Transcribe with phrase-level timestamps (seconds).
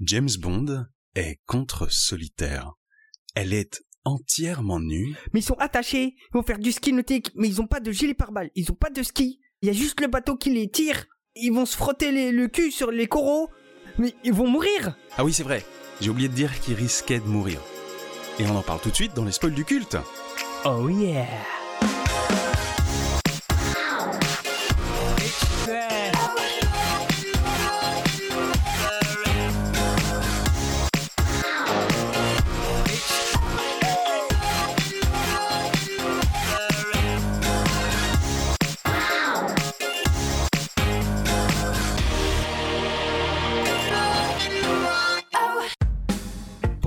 [0.00, 2.72] James Bond est contre solitaire.
[3.34, 5.14] Elle est entièrement nue.
[5.32, 7.92] Mais ils sont attachés, ils vont faire du ski nautique, mais ils ont pas de
[7.92, 9.40] gilet pare-balles, ils ont pas de ski.
[9.62, 11.04] Il y a juste le bateau qui les tire.
[11.36, 13.48] Ils vont se frotter les- le cul sur les coraux,
[13.98, 14.96] mais ils vont mourir.
[15.16, 15.64] Ah oui, c'est vrai.
[16.00, 17.60] J'ai oublié de dire qu'il risquait de mourir.
[18.38, 19.98] Et on en parle tout de suite dans les spoils du culte.
[20.64, 21.26] Oh yeah.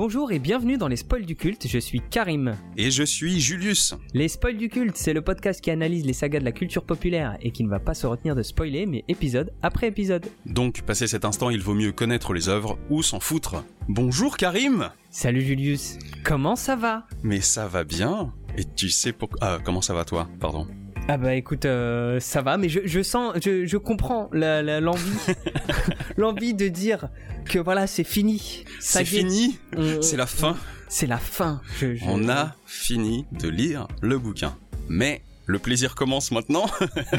[0.05, 2.57] Bonjour et bienvenue dans les spoils du culte, je suis Karim.
[2.75, 3.95] Et je suis Julius.
[4.13, 7.37] Les spoils du culte, c'est le podcast qui analyse les sagas de la culture populaire
[7.39, 10.25] et qui ne va pas se retenir de spoiler, mais épisode après épisode.
[10.45, 13.63] Donc, passé cet instant, il vaut mieux connaître les œuvres ou s'en foutre.
[13.87, 17.07] Bonjour Karim Salut Julius, comment ça va?
[17.23, 19.39] Mais ça va bien Et tu sais pourquoi...
[19.41, 20.27] Ah, comment ça va toi?
[20.41, 20.67] Pardon.
[21.09, 25.19] Ah bah écoute, euh, ça va, mais je, je sens, je, je comprends l'envie,
[26.17, 27.09] l'envie de dire
[27.45, 28.63] que voilà, c'est fini.
[28.79, 29.59] C'est fini
[30.01, 30.55] C'est la fin.
[30.87, 31.61] C'est la fin.
[31.79, 34.55] Je- On a fini de lire le bouquin.
[34.87, 36.67] Mais le plaisir commence maintenant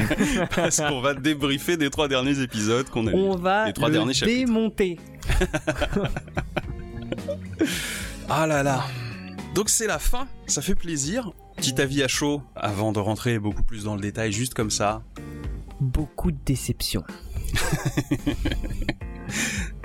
[0.55, 3.17] parce qu'on va débriefer des trois derniers épisodes qu'on a lus.
[3.17, 4.39] On va les trois le derniers chapitres.
[4.47, 4.97] démonter.
[8.27, 8.83] Ah là là
[9.53, 11.31] Donc c'est la fin, ça fait plaisir.
[11.55, 15.03] Petit avis à chaud avant de rentrer beaucoup plus dans le détail, juste comme ça.
[15.79, 17.03] Beaucoup de déception.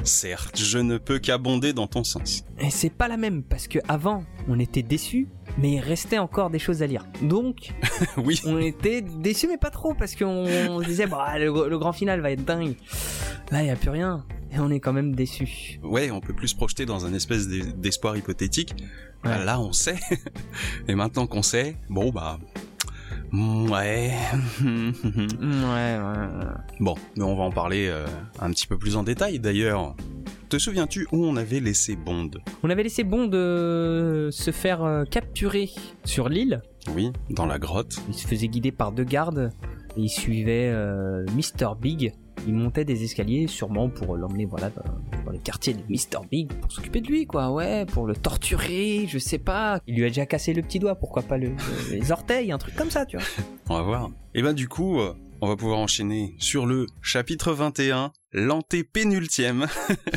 [0.04, 2.44] Certes, je ne peux qu'abonder dans ton sens.
[2.58, 6.50] Et c'est pas la même parce que avant, on était déçus, mais il restait encore
[6.50, 7.04] des choses à lire.
[7.22, 7.72] Donc,
[8.16, 11.78] oui, on était déçus, mais pas trop parce qu'on on se disait, bah, le, le
[11.78, 12.74] grand final va être dingue.
[13.50, 14.24] Là, il y a plus rien.
[14.52, 15.78] Et on est quand même déçus.
[15.84, 18.74] ouais, on peut plus se projeter dans un espèce d'e- d'espoir hypothétique.
[19.24, 19.44] Ouais.
[19.44, 19.94] Là, on sait.
[20.88, 22.38] Et maintenant qu'on sait, bon bah...
[23.32, 24.12] Ouais.
[24.60, 26.46] Ouais, ouais.
[26.80, 28.04] bon, mais on va en parler euh,
[28.40, 29.94] un petit peu plus en détail d'ailleurs.
[30.50, 32.30] Te souviens-tu où on avait laissé Bond?
[32.64, 35.70] On avait laissé Bond de se faire euh, capturer
[36.04, 36.60] sur l'île.
[36.92, 38.00] Oui, dans la grotte.
[38.08, 39.52] Il se faisait guider par deux gardes.
[39.96, 41.74] Et il suivait euh, Mr.
[41.80, 42.12] Big.
[42.48, 46.26] Il montait des escaliers, sûrement pour l'emmener voilà, dans, dans les quartiers de Mr.
[46.30, 49.78] Big, pour s'occuper de lui, quoi, ouais, pour le torturer, je sais pas.
[49.86, 52.56] Il lui a déjà cassé le petit doigt, pourquoi pas le, le- les orteils, un
[52.56, 53.26] truc comme ça, tu vois.
[53.68, 54.10] On va voir.
[54.34, 59.66] Et ben du coup, euh, on va pouvoir enchaîner sur le chapitre 21, l'antépénultième,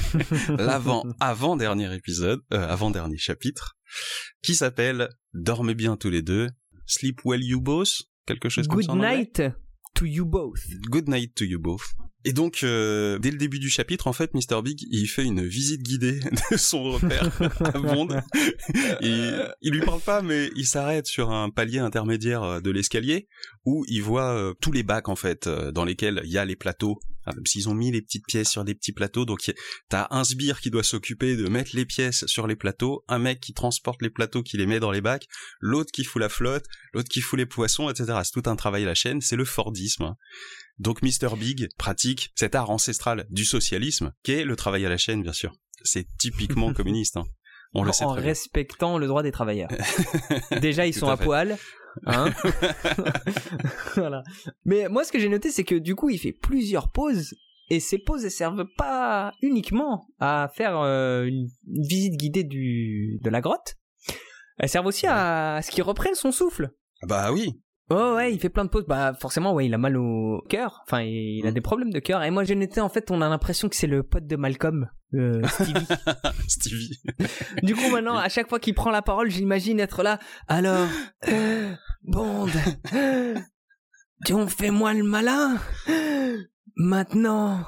[0.58, 3.78] l'avant avant dernier épisode, euh, avant dernier chapitre,
[4.42, 6.50] qui s'appelle Dormez bien tous les deux,
[6.86, 8.92] Sleep well you both, quelque chose comme Good ça.
[8.94, 9.18] anglais?
[9.18, 9.42] night
[9.96, 10.60] to you both.
[10.90, 11.94] Good night to you both.
[12.26, 14.62] Et donc, euh, dès le début du chapitre, en fait, Mr.
[14.64, 16.20] Big, il fait une visite guidée
[16.52, 17.30] de son repère
[17.60, 18.08] à Bond.
[19.02, 23.28] il, il lui parle pas, mais il s'arrête sur un palier intermédiaire euh, de l'escalier
[23.66, 26.46] où il voit euh, tous les bacs, en fait, euh, dans lesquels il y a
[26.46, 27.00] les plateaux.
[27.26, 29.50] Ah, s'ils ont mis les petites pièces sur des petits plateaux, donc
[29.88, 33.40] t'as un sbire qui doit s'occuper de mettre les pièces sur les plateaux, un mec
[33.40, 35.28] qui transporte les plateaux, qui les met dans les bacs,
[35.62, 38.20] l'autre qui fout la flotte, l'autre qui fout les poissons, etc.
[38.26, 40.16] C'est tout un travail à la chaîne, c'est le Fordisme.
[40.80, 41.36] Donc Mr.
[41.38, 45.34] Big pratique cet art ancestral du socialisme, qui est le travail à la chaîne, bien
[45.34, 45.54] sûr.
[45.84, 47.18] C'est typiquement communiste.
[47.18, 47.24] hein.
[47.76, 48.30] On le sait en très bien.
[48.30, 49.70] respectant le droit des travailleurs.
[50.62, 51.58] Déjà, ils Tout sont à poil.
[52.06, 52.32] Hein
[53.96, 54.24] voilà.
[54.66, 57.34] Mais moi, ce que j'ai noté, c'est que du coup, il fait plusieurs pauses.
[57.70, 63.30] Et ces pauses, elles servent pas uniquement à faire euh, une visite guidée du, de
[63.30, 63.76] la grotte.
[64.58, 66.70] Elles servent aussi à, à ce qu'il reprenne son souffle.
[67.02, 67.60] Ah Bah oui.
[67.90, 68.86] Oh ouais, il fait plein de pauses.
[68.88, 70.82] Bah forcément, ouais, il a mal au cœur.
[70.88, 71.54] Enfin, il a Mm.
[71.54, 72.24] des problèmes de cœur.
[72.24, 74.90] Et moi, j'ai noté, en fait, on a l'impression que c'est le pote de Malcolm,
[75.14, 75.74] euh, Stevie.
[76.48, 77.00] Stevie.
[77.64, 80.18] Du coup, maintenant, à chaque fois qu'il prend la parole, j'imagine être là.
[80.48, 80.88] Alors,
[81.28, 81.74] euh,
[82.04, 82.48] Bond,
[82.94, 83.36] euh,
[84.26, 85.58] tu en fais moi le malin
[86.76, 87.64] Maintenant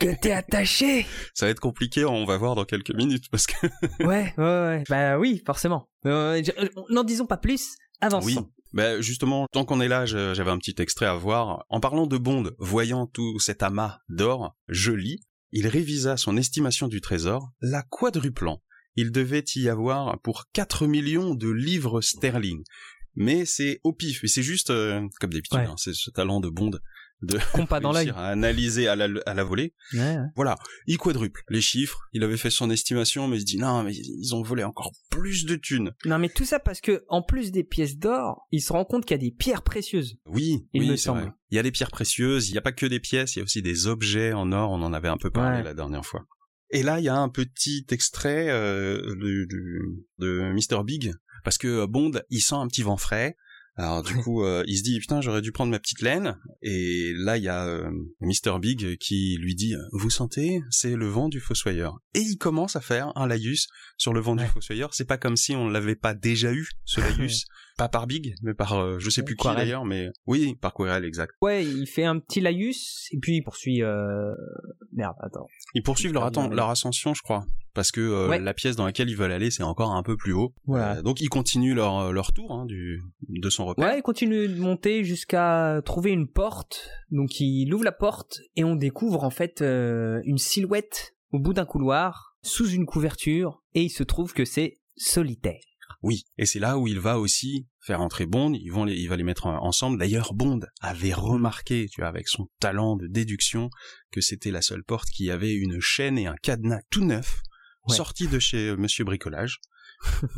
[0.00, 1.04] que t'es attaché?
[1.34, 3.66] Ça va être compliqué, on va voir dans quelques minutes, parce que...
[4.02, 4.84] Ouais, ouais, ouais.
[4.88, 5.88] Bah oui, forcément.
[6.06, 8.26] Euh, je- euh, N'en disons pas plus, avançons.
[8.26, 8.38] Oui.
[8.72, 11.64] Bah justement, tant qu'on est là, j'avais un petit extrait à voir.
[11.68, 15.20] En parlant de Bond, voyant tout cet amas d'or, je lis,
[15.52, 18.62] il révisa son estimation du trésor, la quadruplant.
[18.96, 22.62] Il devait y avoir pour 4 millions de livres sterling.
[23.14, 25.66] Mais c'est au pif, mais c'est juste, euh, comme d'habitude, Ouais.
[25.66, 26.72] hein, c'est ce talent de Bond
[27.22, 29.74] de Compas dans réussir à analyser à la, à la volée.
[29.92, 30.16] Ouais, ouais.
[30.36, 30.56] Voilà,
[30.86, 33.94] il quadruple les chiffres, il avait fait son estimation, mais il se dit non, mais
[33.94, 35.92] ils ont volé encore plus de thunes.
[36.04, 39.04] Non, mais tout ça parce que, en plus des pièces d'or, il se rend compte
[39.04, 40.16] qu'il y a des pierres précieuses.
[40.26, 41.20] Oui, Il oui, me semble.
[41.22, 41.32] vrai.
[41.50, 43.40] Il y a des pierres précieuses, il n'y a pas que des pièces, il y
[43.40, 45.64] a aussi des objets en or, on en avait un peu parlé Ouais.
[45.64, 46.24] la dernière fois.
[46.70, 49.78] Et là, il y a un petit extrait euh, de, de,
[50.18, 50.84] de Mr.
[50.84, 51.12] Big,
[51.42, 53.36] parce que Bond, il sent un petit vent frais,
[53.78, 56.36] alors du coup, euh, il se dit putain, j'aurais dû prendre ma petite laine.
[56.62, 57.90] Et là, il y a euh,
[58.20, 62.00] Mr Big qui lui dit vous sentez, c'est le vent du fossoyeur.
[62.14, 64.94] Et il commence à faire un laïus sur le vent du fossoyeur.
[64.94, 67.44] C'est pas comme si on l'avait pas déjà eu ce laïus,
[67.78, 71.04] pas par Big, mais par euh, je sais plus qui d'ailleurs, mais oui, par Querelle,
[71.04, 71.32] exact.
[71.40, 73.80] Ouais, il fait un petit laïus et puis il poursuit.
[74.92, 75.46] Merde, attends.
[75.74, 77.46] Ils poursuivent leur, leur ascension, je crois
[77.78, 80.32] parce que euh, la pièce dans laquelle ils veulent aller c'est encore un peu plus
[80.32, 80.52] haut.
[80.66, 80.96] Voilà.
[80.96, 83.86] Euh, donc ils continuent leur euh, leur tour hein, du de son repère.
[83.86, 86.90] Ouais, ils continuent de monter jusqu'à trouver une porte.
[87.12, 91.66] Donc il ouvre la porte et on découvre en fait une silhouette au bout d'un
[91.66, 95.60] couloir sous une couverture et il se trouve que c'est solitaire.
[96.02, 99.08] Oui, et c'est là où il va aussi faire entrer Bond, ils vont les, il
[99.08, 99.98] va les mettre ensemble.
[99.98, 103.70] D'ailleurs, Bond avait remarqué, tu vois, avec son talent de déduction,
[104.12, 107.42] que c'était la seule porte qui avait une chaîne et un cadenas tout neuf
[107.94, 109.60] sorti de chez euh, Monsieur Bricolage.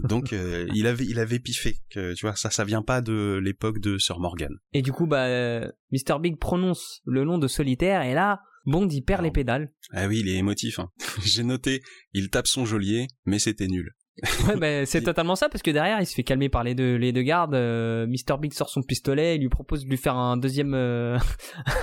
[0.05, 3.38] Donc euh, il avait il avait piffé que tu vois ça ça vient pas de
[3.43, 4.53] l'époque de Sir Morgan.
[4.73, 8.88] Et du coup bah euh, Mr Big prononce le nom de Solitaire et là Bond
[8.88, 9.73] il perd les pédales.
[9.93, 10.91] Ah oui, il est émotif hein.
[11.25, 11.82] J'ai noté,
[12.12, 13.93] il tape son geôlier mais c'était nul.
[14.49, 16.97] ouais, bah, c'est totalement ça parce que derrière il se fait calmer par les deux
[16.97, 17.55] les deux gardes.
[17.55, 21.19] Euh, Mr Big sort son pistolet, il lui propose de lui faire un deuxième euh,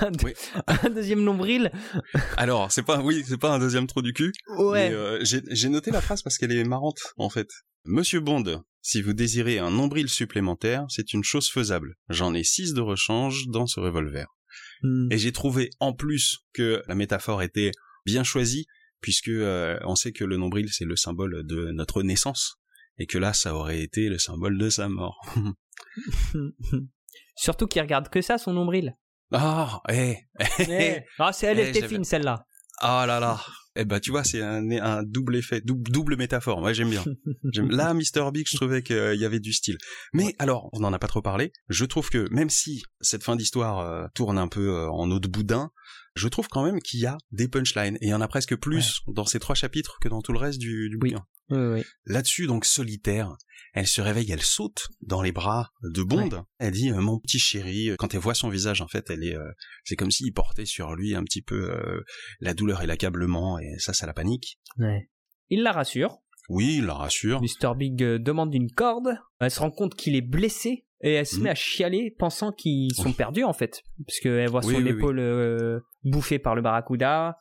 [0.66, 1.70] un, deuxième nombril.
[2.36, 4.32] Alors c'est pas oui c'est pas un deuxième trou du cul.
[4.58, 4.90] Ouais.
[4.92, 7.48] Euh, j'ai noté la phrase parce qu'elle est marrante en fait.
[7.84, 11.94] Monsieur Bond, si vous désirez un nombril supplémentaire, c'est une chose faisable.
[12.08, 14.26] J'en ai six de rechange dans ce revolver.
[14.82, 15.08] Hmm.
[15.10, 17.70] Et j'ai trouvé en plus que la métaphore était
[18.04, 18.66] bien choisie
[19.00, 22.56] puisque euh, on sait que le nombril c'est le symbole de notre naissance
[22.98, 25.20] et que là ça aurait été le symbole de sa mort.
[27.36, 28.96] Surtout qu'il regarde que ça son nombril.
[29.32, 30.16] Ah, eh,
[30.58, 31.00] eh.
[31.18, 32.46] ah c'est elle eh, était fine celle-là.
[32.80, 33.40] Ah là là.
[33.80, 36.60] Eh ben tu vois c'est un, un double effet, double, métaphore.
[36.60, 37.04] Moi j'aime bien.
[37.70, 39.78] Là Mr Big je trouvais qu'il y avait du style.
[40.12, 41.52] Mais alors on n'en a pas trop parlé.
[41.68, 45.20] Je trouve que même si cette fin d'histoire euh, tourne un peu euh, en eau
[45.20, 45.70] de boudin,
[46.18, 48.56] je trouve quand même qu'il y a des punchlines et il y en a presque
[48.56, 51.24] plus dans ces trois chapitres que dans tout le reste du, du bouquin.
[52.04, 53.36] Là-dessus, donc solitaire,
[53.74, 56.44] elle se réveille, elle saute dans les bras de Bond.
[56.58, 57.90] Elle dit euh, mon petit chéri.
[57.98, 59.50] Quand elle voit son visage, en fait, elle est, euh,
[59.84, 62.02] c'est comme s'il portait sur lui un petit peu euh,
[62.40, 64.58] la douleur et l'accablement et ça, ça la panique.
[65.48, 66.18] Il la rassure.
[66.48, 67.40] Oui, il la rassure.
[67.40, 69.18] Mr Big demande une corde.
[69.40, 71.48] Elle se rend compte qu'il est blessé et elle se met mhm.
[71.48, 73.82] à chialer pensant qu'ils sont perdus en fait.
[74.06, 77.36] Parce qu'elle voit son épaule euh, bouffée par le barracuda.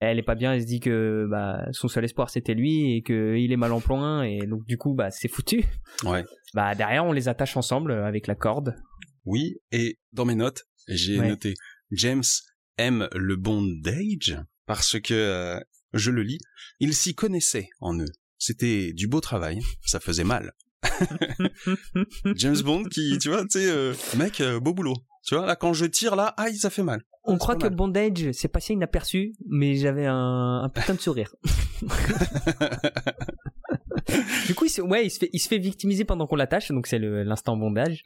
[0.00, 3.02] Elle est pas bien elle se dit que bah, son seul espoir c'était lui et
[3.02, 5.64] qu'il est mal en point et donc du coup bah c'est foutu.
[6.04, 6.24] Ouais.
[6.54, 8.76] Bah derrière on les attache ensemble avec la corde.
[9.24, 11.54] Oui et dans mes notes j'ai noté
[11.90, 12.22] James
[12.76, 15.60] aime le bondage parce que euh,
[15.94, 16.38] je le lis.
[16.78, 18.12] Il s'y connaissait en eux.
[18.38, 19.58] C'était du beau travail.
[19.84, 20.52] Ça faisait mal
[22.36, 24.94] James Bond qui, tu vois, tu sais, euh, mec, euh, beau boulot.
[25.24, 27.02] Tu vois, là, quand je tire, là, aïe, ça fait mal.
[27.24, 31.34] On croit que Bondage, c'est passé inaperçu, mais j'avais un, un putain de sourire.
[34.46, 36.70] du coup, il se, ouais, il se fait, il se fait victimiser pendant qu'on l'attache,
[36.70, 38.02] donc c'est l'instant bondage.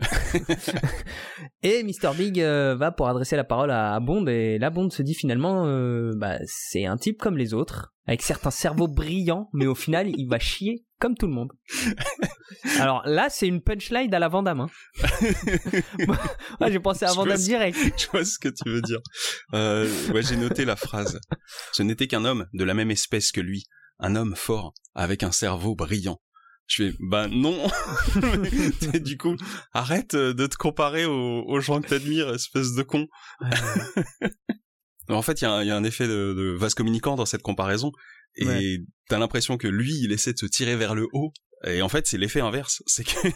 [1.62, 5.02] et Mr Big euh, va pour adresser la parole à, Bond, et là Bond se
[5.02, 9.66] dit finalement, euh, bah, c'est un type comme les autres, avec certains cerveaux brillants, mais
[9.66, 11.52] au final, il va chier comme tout le monde.
[12.78, 14.60] Alors là, c'est une punchline à la Vandame.
[14.60, 14.70] Hein.
[16.60, 17.76] Moi, j'ai pensé à Vandame direct.
[17.98, 19.00] Je vois ce que tu veux dire.
[19.52, 21.18] Euh, ouais, j'ai noté la phrase.
[21.72, 23.64] Ce n'était qu'un homme de la même espèce que lui
[24.02, 26.20] un homme fort avec un cerveau brillant.
[26.66, 27.66] Je fais, bah non.
[29.00, 29.36] du coup,
[29.72, 33.06] arrête euh, de te comparer aux, gens que t'admires, espèce de con.
[35.08, 37.90] en fait, il y, a un effet de, vase communicant dans cette comparaison.
[38.36, 38.78] Et
[39.08, 41.32] t'as l'impression que lui, il essaie de se tirer vers le haut.
[41.64, 42.82] Et en fait, c'est l'effet inverse.
[42.86, 43.28] C'est que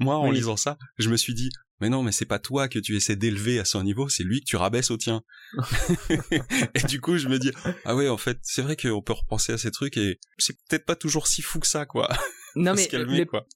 [0.00, 1.50] moi, en lisant ça, je me suis dit,
[1.80, 4.40] mais non, mais c'est pas toi que tu essaies d'élever à son niveau, c'est lui
[4.40, 5.22] que tu rabaisses au tien.
[6.74, 7.50] et du coup, je me dis,
[7.84, 10.86] ah ouais, en fait, c'est vrai qu'on peut repenser à ces trucs et c'est peut-être
[10.86, 12.08] pas toujours si fou que ça, quoi.
[12.56, 12.88] Non mais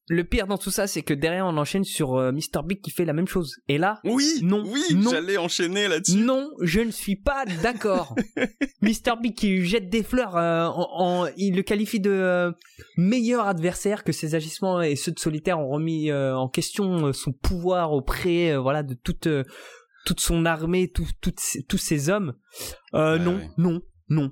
[0.09, 2.91] le, pire dans tout ça, c'est que derrière on enchaîne sur euh, Mr Big qui
[2.91, 3.57] fait la même chose.
[3.69, 6.17] Et là, oui, non, oui, j'allais enchaîner là-dessus.
[6.17, 8.17] Non, je ne suis pas d'accord.
[8.83, 12.53] Mr Big qui jette des fleurs, euh, en, il le qualifie de euh,
[12.97, 17.93] meilleur adversaire que ses agissements et ceux de Solitaire ont remis en question son pouvoir
[17.93, 19.29] auprès, voilà, de toute
[20.05, 22.35] toute son armée, tous ses hommes.
[22.93, 24.31] non, non, non.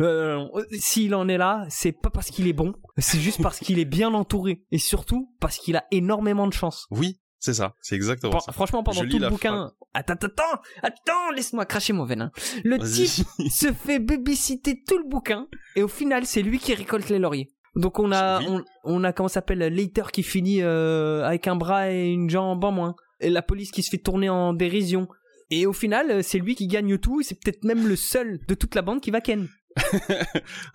[0.00, 0.44] Euh,
[0.78, 3.84] S'il en est là, c'est pas parce qu'il est bon, c'est juste parce qu'il est
[3.84, 6.86] bien entouré et surtout parce qu'il a énormément de chance.
[6.90, 8.52] Oui, c'est ça, c'est exactement ça.
[8.52, 12.30] Franchement, pendant tout le bouquin, attends, attends, attends, laisse-moi cracher mon venin.
[12.64, 15.46] Le type se fait babysiter tout le bouquin
[15.76, 17.50] et au final, c'est lui qui récolte les lauriers.
[17.76, 18.46] Donc on a, Oui.
[18.48, 22.28] on, on a comment ça s'appelle, Later qui finit euh, avec un bras et une
[22.30, 22.94] jambe en moins.
[23.20, 25.06] Et la police qui se fait tourner en dérision.
[25.50, 27.20] Et au final, euh, c'est lui qui gagne tout.
[27.20, 29.48] et C'est peut-être même le seul de toute la bande qui va ken.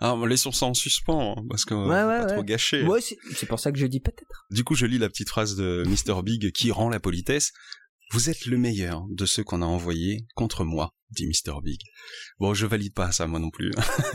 [0.00, 2.32] Ah, mais laissons ça en suspens, hein, parce que Ouais, pas ouais.
[2.32, 2.82] trop gâcher.
[2.84, 4.46] Ouais, c'est pour ça que je dis peut-être.
[4.50, 6.22] Du coup, je lis la petite phrase de Mr.
[6.22, 7.52] Big qui rend la politesse.
[8.12, 11.60] Vous êtes le meilleur de ceux qu'on a envoyés contre moi, dit Mr.
[11.62, 11.80] Big.
[12.38, 13.72] Bon, je valide pas ça, moi non plus.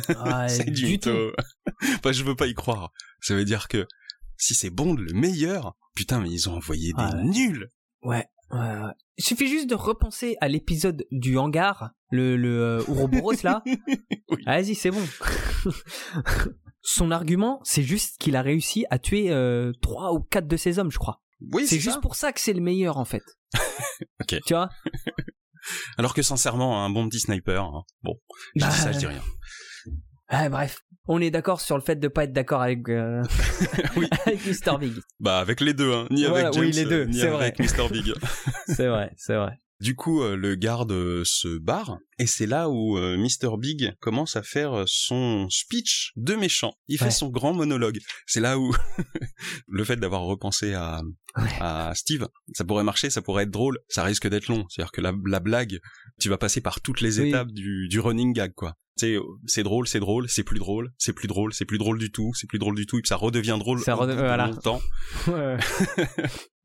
[0.09, 1.09] Ah, c'est du du tout.
[1.95, 2.91] enfin, je veux pas y croire.
[3.21, 3.85] Ça veut dire que
[4.37, 7.69] si c'est Bond le meilleur, putain, mais ils ont envoyé des Ah nuls.
[8.03, 8.91] Ouais, ouais, ouais.
[9.17, 13.63] Il suffit juste de repenser à l'épisode du hangar, le, le euh, Ouroboros là.
[14.31, 14.43] Oui.
[14.45, 15.01] Vas-y, c'est bon.
[16.81, 20.79] Son argument, c'est juste qu'il a réussi à tuer euh, trois ou quatre de ses
[20.79, 21.21] hommes, je crois.
[21.51, 22.01] Oui, c'est c'est juste ça.
[22.01, 23.23] pour ça que c'est le meilleur en fait.
[24.21, 24.35] Ok.
[24.45, 24.69] Tu vois?
[25.97, 28.13] Alors que sincèrement, un bon petit sniper, hein, bon,
[28.55, 29.21] je Bah, dis ça, je dis rien.
[30.31, 30.81] Ouais, bref.
[31.11, 33.23] On est d'accord sur le fait de pas être d'accord avec, euh,
[33.97, 34.07] Oui.
[34.27, 34.77] avec Mr.
[34.79, 34.93] Big.
[35.19, 36.07] Bah, avec les deux, hein.
[36.11, 37.89] ni Voilà, avec James, oui, les deux, euh, ni c'est avec Mr.
[37.91, 38.13] Big.
[38.67, 39.59] C'est vrai, c'est vrai.
[39.81, 43.57] Du coup, euh, le garde euh, se barre, et c'est là où euh, Mr.
[43.57, 46.73] Big commence à faire son speech de méchant.
[46.89, 47.97] Il fait son grand monologue.
[48.27, 48.75] C'est là où
[49.67, 51.01] le fait d'avoir repensé à,
[51.37, 51.47] Ouais.
[51.61, 54.65] à Steve, ça pourrait marcher, ça pourrait être drôle, ça risque d'être long.
[54.69, 55.79] C'est-à-dire que la, la blague,
[56.19, 57.29] tu vas passer par toutes les Oui.
[57.29, 58.73] étapes du, du running gag, quoi.
[59.45, 62.31] C'est drôle, c'est drôle, c'est plus drôle, c'est plus drôle, c'est plus drôle du tout,
[62.35, 64.21] c'est plus drôle du tout, et puis ça redevient drôle Ça au bout rede- de
[64.21, 64.47] voilà.
[64.47, 64.81] longtemps.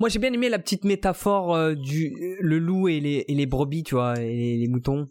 [0.00, 3.46] Moi, j'ai bien aimé la petite métaphore euh, du le loup et les, et les
[3.46, 5.06] brebis, tu vois, et les, les moutons.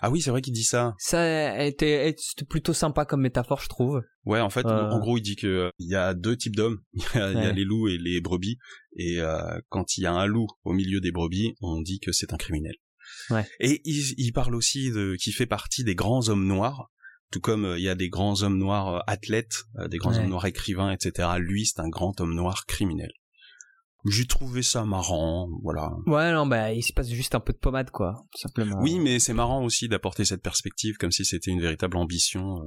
[0.00, 0.94] Ah oui, c'est vrai qu'il dit ça.
[0.98, 2.16] Ça était,
[2.48, 4.00] plutôt sympa comme métaphore, je trouve.
[4.24, 4.90] Ouais, en fait, Euh.
[4.90, 6.80] en gros, il dit que euh, il y a deux types d'hommes.
[6.94, 7.52] Il y a, il y a Ouais.
[7.52, 8.56] les loups et les brebis.
[8.96, 9.38] Et euh,
[9.68, 12.36] quand il y a un loup au milieu des brebis, on dit que c'est un
[12.38, 12.74] criminel.
[13.30, 13.46] Ouais.
[13.60, 16.90] Et il, il parle aussi de qui fait partie des grands hommes noirs.
[17.30, 20.12] Tout comme euh, il y a des grands hommes noirs euh, athlètes, euh, des grands
[20.12, 20.18] Ouais.
[20.18, 21.28] hommes noirs écrivains, etc.
[21.38, 23.10] Lui, c'est un grand homme noir criminel.
[24.06, 25.90] J'ai trouvé ça marrant, voilà.
[26.06, 28.78] Ouais, non, bah, il se passe juste un peu de pommade, quoi, tout simplement.
[28.82, 32.58] Oui, mais c'est marrant aussi d'apporter cette perspective comme si c'était une véritable ambition.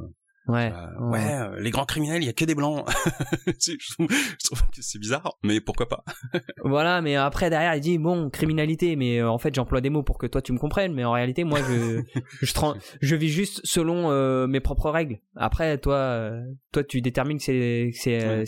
[0.48, 0.72] Ouais.
[0.74, 2.86] Euh, ouais, euh, les grands criminels, il y a que des blancs.
[3.60, 6.04] Je, trouve, je trouve que c'est bizarre, mais pourquoi pas?
[6.64, 10.04] Voilà, mais après, derrière, il dit, bon, criminalité, mais euh, en fait, j'emploie des mots
[10.04, 12.02] pour que toi, tu me comprennes, mais en réalité, moi, je,
[12.42, 12.54] je,
[13.02, 15.20] je vis juste selon euh, mes propres règles.
[15.36, 16.32] Après, toi,
[16.72, 18.46] toi, tu détermines que c'est, c'est, Ouais.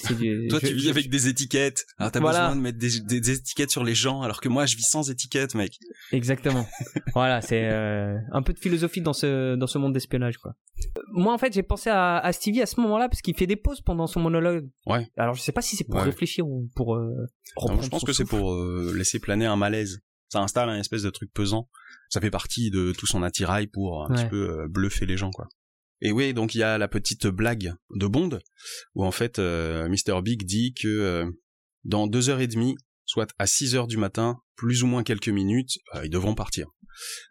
[0.49, 1.85] Toi, je- tu vis je- avec des étiquettes.
[1.97, 2.39] Alors, t'as Voilà.
[2.47, 4.83] besoin de mettre des, des- des étiquettes sur les gens, alors que moi, je vis
[4.89, 5.77] sans étiquettes, mec.
[6.11, 6.65] Exactement.
[7.13, 10.53] voilà, c'est un peu de philosophie dans ce dans ce monde d'espionnage quoi.
[11.11, 13.55] Moi en fait, j'ai pensé à, à Stevie à ce moment-là parce qu'il fait des
[13.57, 14.69] pauses pendant son monologue.
[14.85, 15.07] Ouais.
[15.17, 16.03] Alors je sais pas si c'est pour Ouais.
[16.03, 17.13] réfléchir ou pour euh,
[17.67, 19.99] Non, je pense que c'est pour euh, laisser planer un malaise.
[20.29, 21.67] Ça installe un espèce de truc pesant.
[22.09, 24.15] Ça fait partie de tout son attirail pour un Ouais.
[24.23, 25.47] petit peu euh, bluffer les gens, quoi.
[26.01, 28.39] Et oui, donc il y a la petite blague de Bond,
[28.95, 30.21] où en fait, Mr.
[30.23, 31.25] Big dit que
[31.83, 35.27] dans deux heures et demie, soit à 6 heures du matin, plus ou moins quelques
[35.27, 36.67] minutes, ils devront partir.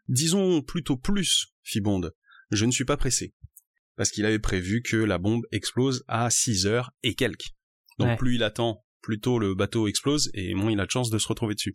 [0.08, 2.10] Disons plutôt plus, fit Bond.
[2.50, 3.32] Je ne suis pas pressé.
[3.98, 7.48] Parce qu'il avait prévu que la bombe explose à 6 heures et quelques.
[7.98, 8.16] Donc Ouais.
[8.16, 11.18] plus il attend, plus tôt le bateau explose et moins il a de chance de
[11.18, 11.74] se retrouver dessus.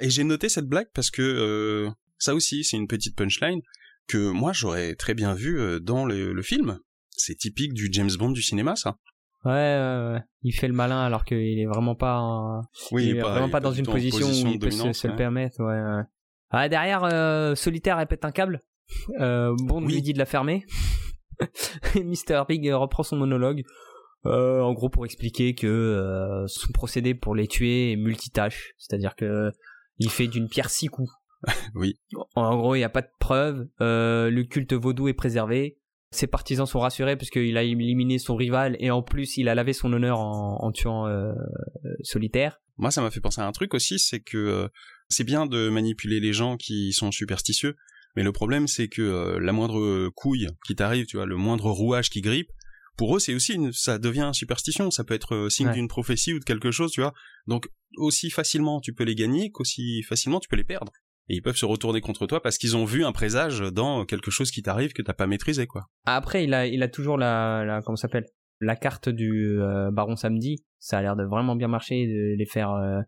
[0.00, 3.60] Et j'ai noté cette blague parce que euh, ça aussi, c'est une petite punchline
[4.08, 6.78] que moi j'aurais très bien vu euh, dans le, le film.
[7.10, 8.96] C'est typique du James Bond du cinéma, ça.
[9.44, 13.30] Ouais, il fait le malin alors qu'il est vraiment pas en- Oui, il est pas-
[13.30, 15.60] vraiment il pas dans une position, où il peut se, le permettre.
[15.60, 16.02] Ouais, ouais.
[16.50, 18.60] Ah, derrière, euh, solitaire répète un câble.
[19.20, 19.94] Euh, Bond Oui.
[19.94, 20.64] lui dit de la fermer.
[21.94, 22.44] Et Mr.
[22.48, 23.62] Big reprend son monologue.
[24.26, 28.72] Euh, en gros, pour expliquer que euh, son procédé pour les tuer est multitâche.
[28.78, 29.50] C'est-à-dire que
[29.98, 31.10] il fait d'une pierre six coups.
[31.74, 31.98] Oui.
[32.34, 33.68] En gros, il n'y a pas de preuves.
[33.80, 35.78] Euh, le culte vaudou est préservé.
[36.10, 39.54] Ses partisans sont rassurés parce qu'il a éliminé son rival et en plus, il a
[39.54, 41.06] lavé son honneur en, en tuant
[42.02, 42.60] solitaire.
[42.78, 44.70] Moi, ça m'a fait penser à un truc aussi, c'est que
[45.08, 47.76] c'est bien de manipuler les gens qui sont superstitieux,
[48.16, 51.70] mais le problème, c'est que euh, la moindre couille qui t'arrive, tu vois, le moindre
[51.70, 52.50] rouage qui grippe,
[52.96, 54.90] pour eux, c'est aussi une, ça devient une superstition.
[54.90, 55.74] Ça peut être euh, signe Ouais.
[55.74, 57.12] d'une prophétie ou de quelque chose, tu vois.
[57.46, 57.68] Donc,
[57.98, 60.92] aussi facilement tu peux les gagner qu'aussi facilement tu peux les perdre.
[61.28, 64.30] Et ils peuvent se retourner contre toi parce qu'ils ont vu un présage dans quelque
[64.30, 65.82] chose qui t'arrive que t'as pas maîtrisé, quoi.
[66.06, 68.26] Après, il a, il a toujours la, la comment s'appelle
[68.60, 70.64] la carte du euh, Baron Samedi.
[70.78, 72.70] Ça a l'air de vraiment bien marcher, de les faire.
[72.70, 73.00] euh,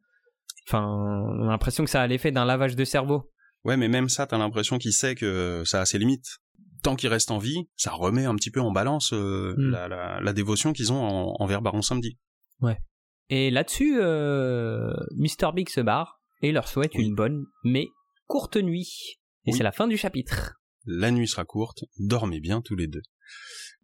[0.67, 3.31] Enfin, on a l'impression que ça a l'effet d'un lavage de cerveau.
[3.65, 6.39] Ouais, mais même ça, t'as l'impression qu'il sait que ça a ses limites.
[6.83, 9.71] Tant qu'il reste en vie, ça remet un petit peu en balance euh, Hmm.
[9.71, 12.19] la, la, la dévotion qu'ils ont en- envers Baron Samedi.
[13.31, 15.53] Et là-dessus, euh, Mr.
[15.55, 16.21] Big se barre.
[16.41, 17.89] et leur souhaite une bonne mais
[18.27, 19.19] courte nuit.
[19.45, 20.55] Et c'est la fin du chapitre.
[20.87, 23.03] La nuit sera courte, dormez bien tous les deux.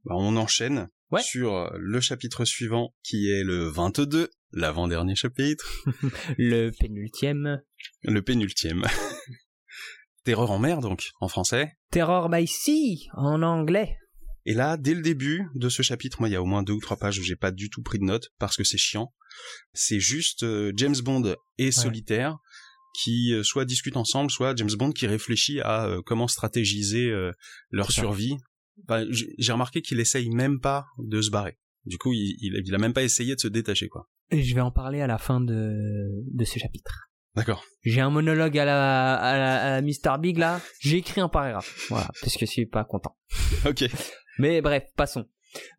[0.05, 0.89] Bah, on enchaîne
[1.21, 5.67] sur le chapitre suivant qui est le 22, l'avant-dernier chapitre.
[6.39, 7.61] le pénultième.
[8.05, 8.85] Le pénultième.
[10.25, 11.73] Terreur en mer donc, en français.
[11.91, 13.97] Terror by Sea, en anglais.
[14.47, 16.75] Et là, dès le début de ce chapitre, moi, il y a au moins deux
[16.75, 19.13] ou trois pages où j'ai pas du tout pris de notes parce que c'est chiant.
[19.73, 22.37] C'est juste euh, James Bond et Solitaire
[22.95, 27.11] qui euh, soit discutent ensemble, soit James Bond qui réfléchit à euh, comment stratégiser
[27.71, 28.37] leur survie.
[29.09, 31.59] j'ai remarqué qu'il essaye même pas de se barrer.
[31.87, 34.09] Du coup, il, il, a même pas essayé de se détacher, quoi.
[34.31, 37.11] Je vais en parler à la fin de, de ce chapitre.
[37.37, 37.65] D'accord.
[37.83, 40.19] J'ai un monologue à la, à Mr.
[40.21, 40.61] Big là.
[40.81, 41.87] J'ai écrit un paragraphe.
[41.89, 43.17] Voilà, parce que je suis pas content.
[43.67, 43.85] ok.
[44.39, 45.27] Mais bref, passons.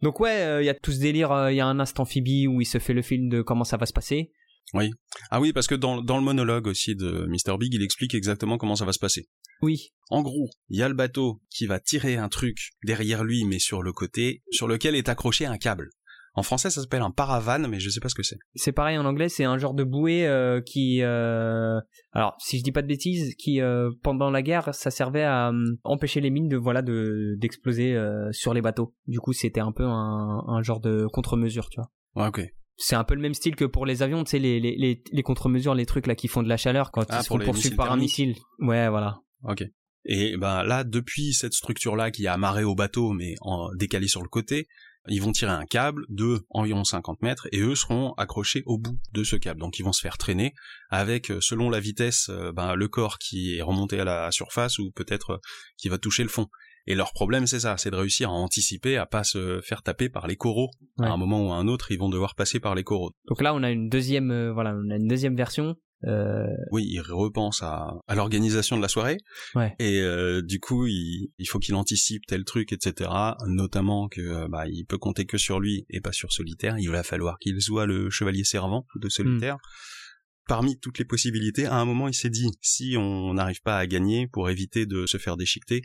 [0.01, 1.31] Donc ouais, euh, il y a tout ce délire.
[1.31, 3.63] Euh, il y a un instant Phoebe où il se fait le film de comment
[3.63, 4.31] ça va se passer.
[4.73, 4.91] Oui.
[5.29, 7.57] Ah oui, parce que dans, dans le monologue aussi de Mr.
[7.57, 9.29] Big, il explique exactement comment ça va se passer.
[9.61, 9.93] Oui.
[10.09, 13.59] En gros, il y a le bateau qui va tirer un truc derrière lui, mais
[13.59, 15.91] sur le côté, sur lequel est accroché un câble.
[16.37, 18.37] En français, ça s'appelle un paravane, mais je sais pas ce que c'est.
[18.55, 21.79] C'est pareil en anglais, c'est un genre de bouée euh, qui, euh...
[22.11, 25.51] alors si je dis pas de bêtises, qui euh, pendant la guerre, ça servait à
[25.85, 27.97] empêcher les mines de voilà de d'exploser
[28.31, 28.93] sur les bateaux.
[29.07, 31.89] Du coup, c'était un peu un, un genre de contre-mesure, tu vois.
[32.21, 32.45] Ouais, ok.
[32.77, 35.01] C'est un peu le même style que pour les avions, tu sais les les les,
[35.09, 37.75] les contre-mesures, les trucs là qui font de la chaleur quand ah, ils sont poursuivis
[37.75, 38.35] par un missile.
[38.59, 39.21] Ouais, voilà.
[39.43, 39.63] Ok.
[40.05, 44.21] Et ben là, depuis cette structure-là qui est amarrée au bateau, mais en décalée sur
[44.21, 44.67] le côté,
[45.07, 48.97] ils vont tirer un câble de environ 50 mètres et eux seront accrochés au bout
[49.13, 49.59] de ce câble.
[49.59, 50.53] Donc ils vont se faire traîner
[50.89, 54.79] avec, euh, selon la vitesse, euh, ben, le corps qui est remonté à la surface
[54.79, 55.37] ou peut-être euh,
[55.77, 56.47] qui va toucher le fond.
[56.87, 60.07] Et leur problème, c'est ça, c'est de réussir à anticiper, à pas se faire taper
[60.07, 60.69] par les coraux.
[60.99, 63.11] À un moment ou à un autre, ils vont devoir passer par les coraux.
[63.27, 66.47] Donc là, on a une deuxième, voilà, on a une deuxième version euh...
[66.71, 69.17] Oui, il repense à, à l'organisation de la soirée.
[69.55, 69.73] Ouais.
[69.79, 73.09] Et euh, du coup, il, il faut qu'il anticipe tel truc, etc.
[73.47, 76.77] Notamment que euh, bah, il peut compter que sur lui et pas sur Solitaire.
[76.77, 79.55] Il va falloir qu'il soit le chevalier servant de Solitaire.
[79.55, 80.47] Hmm.
[80.47, 83.87] Parmi toutes les possibilités, à un moment, il s'est dit si on n'arrive pas à
[83.87, 85.81] gagner pour éviter de se faire déchiqueter,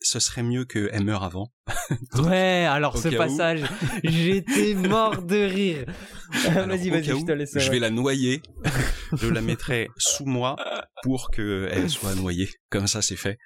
[0.00, 1.52] ce serait mieux qu'elle meure avant.
[2.24, 3.62] ouais, alors ce passage,
[4.02, 5.86] j'étais mort de rire.
[6.32, 7.58] vas-y, vas-y, je te laisse.
[7.58, 8.42] Je vais la noyer.
[9.12, 10.56] je la mettrai sous moi
[11.02, 12.48] pour qu'elle soit noyée.
[12.70, 13.38] Comme ça, c'est fait.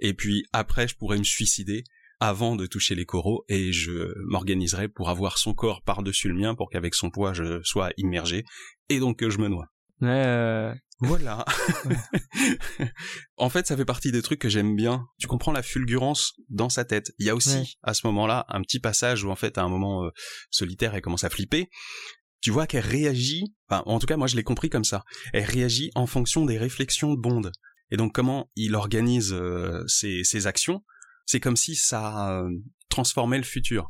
[0.00, 1.84] Et puis après, je pourrais me suicider
[2.20, 6.54] avant de toucher les coraux et je m'organiserai pour avoir son corps par-dessus le mien
[6.54, 8.44] pour qu'avec son poids je sois immergé
[8.88, 9.66] et donc que je me noie.
[10.00, 11.44] Ouais, euh, voilà.
[13.36, 15.06] en fait, ça fait partie des trucs que j'aime bien.
[15.18, 17.12] Tu comprends la fulgurance dans sa tête.
[17.18, 19.68] Il y a aussi, à ce moment-là, un petit passage où, en fait, à un
[19.68, 20.10] moment euh,
[20.50, 21.68] solitaire, elle commence à flipper.
[22.40, 25.04] Tu vois qu'elle réagit, enfin, en tout cas, moi, je l'ai compris comme ça.
[25.32, 27.50] Elle réagit en fonction des réflexions de Bond.
[27.90, 30.82] Et donc, comment il organise euh, ses, ses, actions,
[31.26, 32.48] c'est comme si ça euh,
[32.88, 33.86] transformait le futur.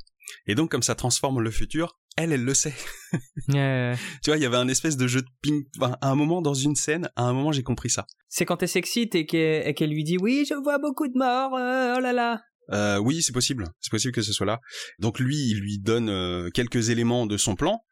[0.47, 2.75] Et donc, comme ça transforme le futur, elle, elle le sait.
[3.49, 5.65] tu vois, il y avait un espèce de jeu de ping.
[5.79, 8.07] Enfin, à un moment dans une scène, à un moment, j'ai compris ça.
[8.29, 11.55] C'est quand elle s'excite et qu'elle lui dit oui, je vois beaucoup de morts.
[11.55, 12.41] Euh, oh là là.
[12.73, 13.69] Euh, oui, c'est possible.
[13.81, 14.61] C'est possible que ce soit là.
[14.99, 17.83] Donc lui, il lui donne euh, quelques éléments de son plan,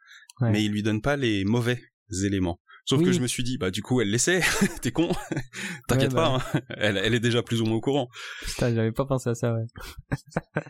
[0.41, 1.81] mais il lui donne pas les mauvais
[2.25, 2.61] éléments.
[2.87, 4.43] Sauf que je me suis dit, bah du coup, elle l'essaie.
[4.83, 5.11] T'es con.
[5.89, 6.39] T'inquiète pas.
[6.39, 6.61] Bah hein.
[6.77, 8.09] Elle, elle est déjà plus ou moins au courant.
[8.43, 9.55] Putain, j'avais pas pensé à ça.
[9.55, 9.65] Ouais.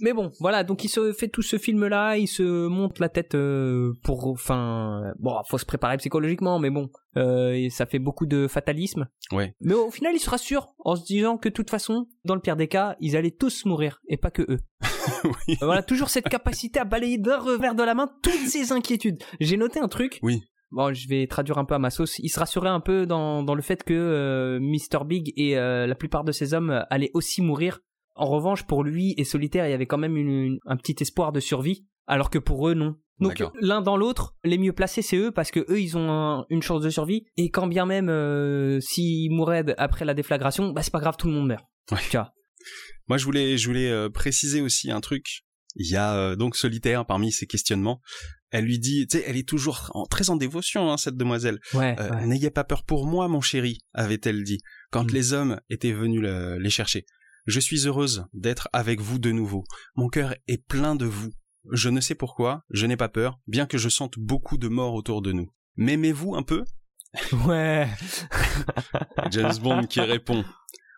[0.00, 3.34] Mais bon, voilà, donc il se fait tout ce film-là, il se monte la tête
[3.34, 8.48] euh, pour, enfin, bon, faut se préparer psychologiquement, mais bon, euh, ça fait beaucoup de
[8.48, 9.06] fatalisme.
[9.30, 9.54] Ouais.
[9.60, 12.40] Mais au final, il se rassure en se disant que de toute façon, dans le
[12.40, 14.58] pire des cas, ils allaient tous mourir et pas que eux.
[15.24, 15.56] oui.
[15.60, 19.22] Voilà, toujours cette capacité à balayer d'un revers de la main toutes ces inquiétudes.
[19.40, 20.18] J'ai noté un truc.
[20.22, 20.42] Oui.
[20.74, 22.18] Bon, je vais traduire un peu à ma sauce.
[22.18, 25.04] Il se rassurait un peu dans, dans le fait que euh, Mr.
[25.04, 27.78] Big et euh, la plupart de ses hommes allaient aussi mourir
[28.14, 31.40] en revanche, pour lui et Solitaire, il y avait quand même un petit espoir de
[31.40, 32.96] survie, alors que pour eux, non.
[33.20, 36.62] Donc l'un dans l'autre, les mieux placés, c'est eux, parce que eux, ils ont une
[36.62, 40.92] chance de survie, et quand bien même euh, s'ils mouraient après la déflagration, bah c'est
[40.92, 41.64] pas grave, tout le monde meurt.
[41.92, 42.20] Ouais.
[43.08, 45.42] Moi, je voulais, je voulais euh, préciser aussi un truc.
[45.76, 48.00] Il y a euh, donc Solitaire parmi ses questionnements.
[48.50, 51.58] Elle lui dit, tu sais, elle est toujours très en dévotion, hein, cette demoiselle.
[51.74, 55.14] Ouais, N'ayez pas peur pour moi, mon chéri, avait-elle dit, quand mm.
[55.14, 57.04] les hommes étaient venus les chercher.
[57.46, 59.64] Je suis heureuse d'être avec vous de nouveau.
[59.96, 61.30] Mon cœur est plein de vous.
[61.70, 64.94] Je ne sais pourquoi, je n'ai pas peur, bien que je sente beaucoup de morts
[64.94, 65.50] autour de nous.
[65.76, 66.64] M'aimez-vous un peu?
[67.46, 67.88] Ouais.
[69.30, 70.44] James Bond qui répond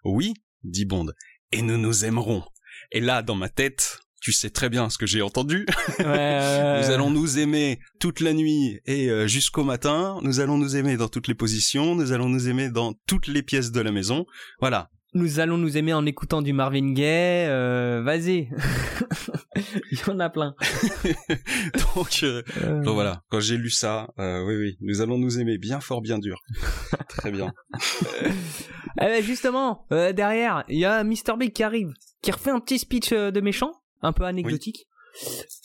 [0.05, 0.33] Oui,
[0.65, 1.09] dit Bond,
[1.53, 2.43] et nous nous aimerons.
[2.91, 5.67] Et là, dans ma tête, tu sais très bien ce que j'ai entendu.
[5.99, 10.19] Ouais, Nous allons nous aimer toute la nuit et euh, jusqu'au matin.
[10.23, 11.95] Nous allons nous aimer dans toutes les positions.
[11.95, 14.27] Nous allons nous aimer dans toutes les pièces de la maison.
[14.59, 14.91] Voilà.
[15.17, 17.47] Nous allons nous aimer en écoutant du Marvin Gaye.
[17.49, 18.51] euh, Vas-y.
[19.91, 20.55] Il y en a plein.
[21.97, 23.23] Donc, euh, Euh, donc voilà.
[23.31, 26.39] Quand j'ai lu ça, oui, oui, nous allons nous aimer bien fort, bien dur.
[27.09, 27.51] très bien.
[29.01, 31.39] Eh ben, justement, derrière, il y a Mr.
[31.39, 34.87] Big qui arrive, qui refait un petit speech de méchant, un peu anecdotique.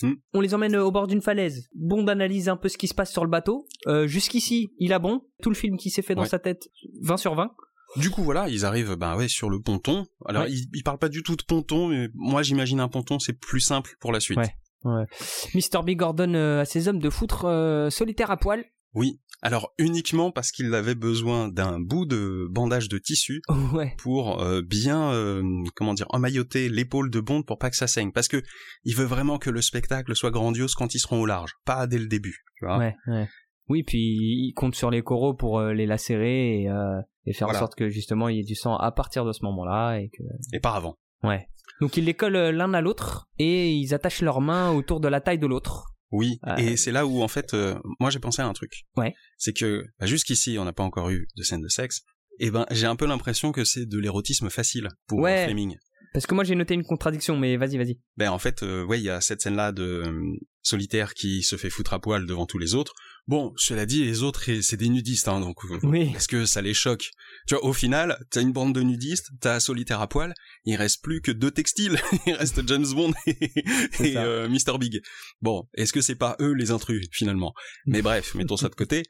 [0.02, 0.14] Hmm.
[0.34, 1.68] On les emmène au bord d'une falaise.
[1.76, 3.66] Bond analyse un peu ce qui se passe sur le bateau.
[4.06, 5.24] Jusqu'ici, il a bon.
[5.44, 6.70] Tout le film qui s'est fait dans sa tête,
[7.02, 7.52] 20 sur 20.
[7.98, 10.06] Du coup, voilà, ils arrivent, ben ouais, sur le ponton.
[10.26, 10.52] Alors, Ouais.
[10.52, 13.60] ils, ils parlent pas du tout de ponton, mais moi, j'imagine un ponton, c'est plus
[13.62, 14.40] simple pour la suite.
[14.84, 15.06] Ouais.
[15.54, 15.84] Mr.
[15.86, 18.64] Big ordonne euh, à ses hommes de foutre euh, solitaire à poil.
[18.94, 19.20] Oui.
[19.44, 23.42] Alors, uniquement parce qu'il avait besoin d'un bout de bandage de tissu
[23.74, 23.96] ouais.
[23.98, 25.44] pour euh, bien, euh,
[25.76, 28.12] comment dire, emmailloter l'épaule de Bond pour pas que ça saigne.
[28.12, 28.42] Parce que
[28.84, 31.98] il veut vraiment que le spectacle soit grandiose quand ils seront au large, pas dès
[31.98, 32.44] le début.
[32.58, 33.28] Tu vois Ouais, ouais.
[33.72, 37.48] Oui, puis il compte sur les coraux pour euh, les lacérer et, euh, et faire
[37.48, 37.60] Voilà.
[37.60, 40.10] en sorte que justement il y ait du sang à partir de ce moment-là et
[40.10, 40.98] que Et pas avant.
[41.24, 41.48] ouais.
[41.80, 45.08] Donc ils les collent euh, l'un à l'autre et ils attachent leurs mains autour de
[45.08, 45.86] la taille de l'autre.
[46.12, 48.84] Oui, Euh, et c'est là où en fait, euh, moi j'ai pensé à un truc.
[48.98, 49.14] Ouais.
[49.38, 52.02] C'est que bah, jusqu'ici, on n'a pas encore eu de scène de sexe.
[52.40, 55.46] Et ben, j'ai un peu l'impression que c'est de l'érotisme facile pour Ouais.
[55.46, 55.76] Fleming.
[56.14, 57.98] Parce que moi j'ai noté une contradiction, mais vas-y, vas-y.
[58.18, 60.22] Ben en fait, euh, ouais, il y a cette scène-là de euh,
[60.62, 62.94] solitaire qui se fait foutre à poil devant tous les autres.
[63.28, 66.12] Bon, cela dit, les autres, c'est des nudistes, hein, donc euh, Oui.
[66.16, 67.10] est-ce que ça les choque?
[67.48, 70.34] Tu vois, au final, t'as une bande de nudistes, t'as solitaire à poil,
[70.66, 73.52] il reste plus que deux textiles, il reste James Bond et,
[74.00, 75.02] et euh, Mr Big.
[75.42, 77.54] Bon, est-ce que c'est pas eux les intrus finalement?
[77.86, 79.04] Mais bref, mettons ça de côté.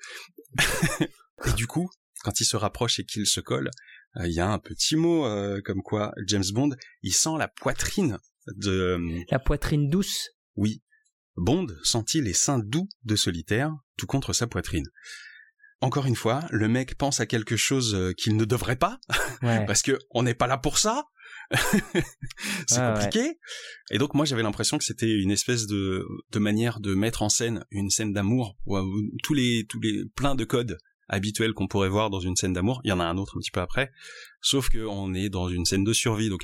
[1.45, 1.89] et du coup,
[2.24, 3.71] quand il se rapproche et qu'il se colle,
[4.17, 6.71] euh, il y a un petit mot euh, comme quoi James Bond,
[7.02, 8.17] il sent la poitrine
[8.58, 8.97] de
[9.32, 10.30] La poitrine douce.
[10.56, 10.82] oui.
[11.38, 13.71] Bond sentit les seins doux de solitaire,
[14.02, 14.88] tout contre sa poitrine.
[15.80, 19.00] Encore une fois, le mec pense à quelque chose euh, qu'il ne devrait pas,
[19.44, 19.64] Ouais.
[19.68, 21.06] parce que on n'est pas là pour ça.
[22.68, 23.38] c'est compliqué.
[23.92, 27.30] Et donc moi j'avais l'impression que c'était une espèce de, de manière de mettre en
[27.30, 30.78] scène une scène d'amour, où, où tous les tous les plein de codes
[31.10, 32.82] habituels qu'on pourrait voir dans une scène d'amour.
[32.84, 33.92] Il y en a un autre un petit peu après,
[34.42, 36.30] sauf que on est dans une scène de survie.
[36.30, 36.42] Donc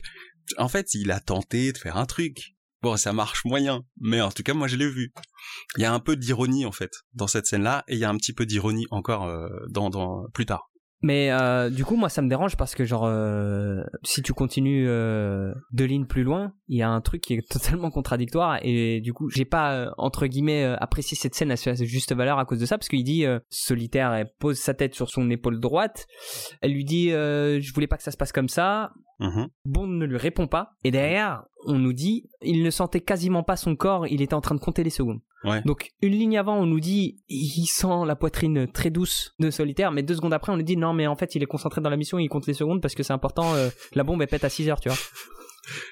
[0.57, 2.53] en fait il a tenté de faire un truc.
[2.83, 5.11] Bon, ça marche moyen, mais en tout cas, moi, je l'ai vu.
[5.77, 8.09] Il y a un peu d'ironie, en fait, dans cette scène-là, et il y a
[8.09, 10.69] un petit peu d'ironie encore euh, dans, dans plus tard.
[11.01, 14.87] Mais euh, du coup, moi, ça me dérange parce que, genre, euh, si tu continues
[15.71, 19.13] deux lignes plus loin, il y a un truc qui est totalement contradictoire et du
[19.13, 22.65] coup, j'ai pas, entre guillemets, apprécié cette scène à sa juste valeur à cause de
[22.65, 26.07] ça parce qu'il dit, solitaire, elle pose sa tête sur son épaule droite,
[26.61, 29.47] elle lui dit, je voulais pas que ça se passe comme ça, Mhm.
[29.65, 33.55] Bond ne lui répond pas et derrière, on nous dit, il ne sentait quasiment pas
[33.55, 35.19] son corps, il était en train de compter les secondes.
[35.43, 35.61] Ouais.
[35.63, 39.91] Donc une ligne avant, on nous dit il sent la poitrine très douce de solitaire,
[39.91, 41.89] mais deux secondes après, on nous dit non, mais en fait, il est concentré dans
[41.89, 43.53] la mission, il compte les secondes parce que c'est important.
[43.55, 44.97] euh, la bombe elle pète à 6 heures, tu vois.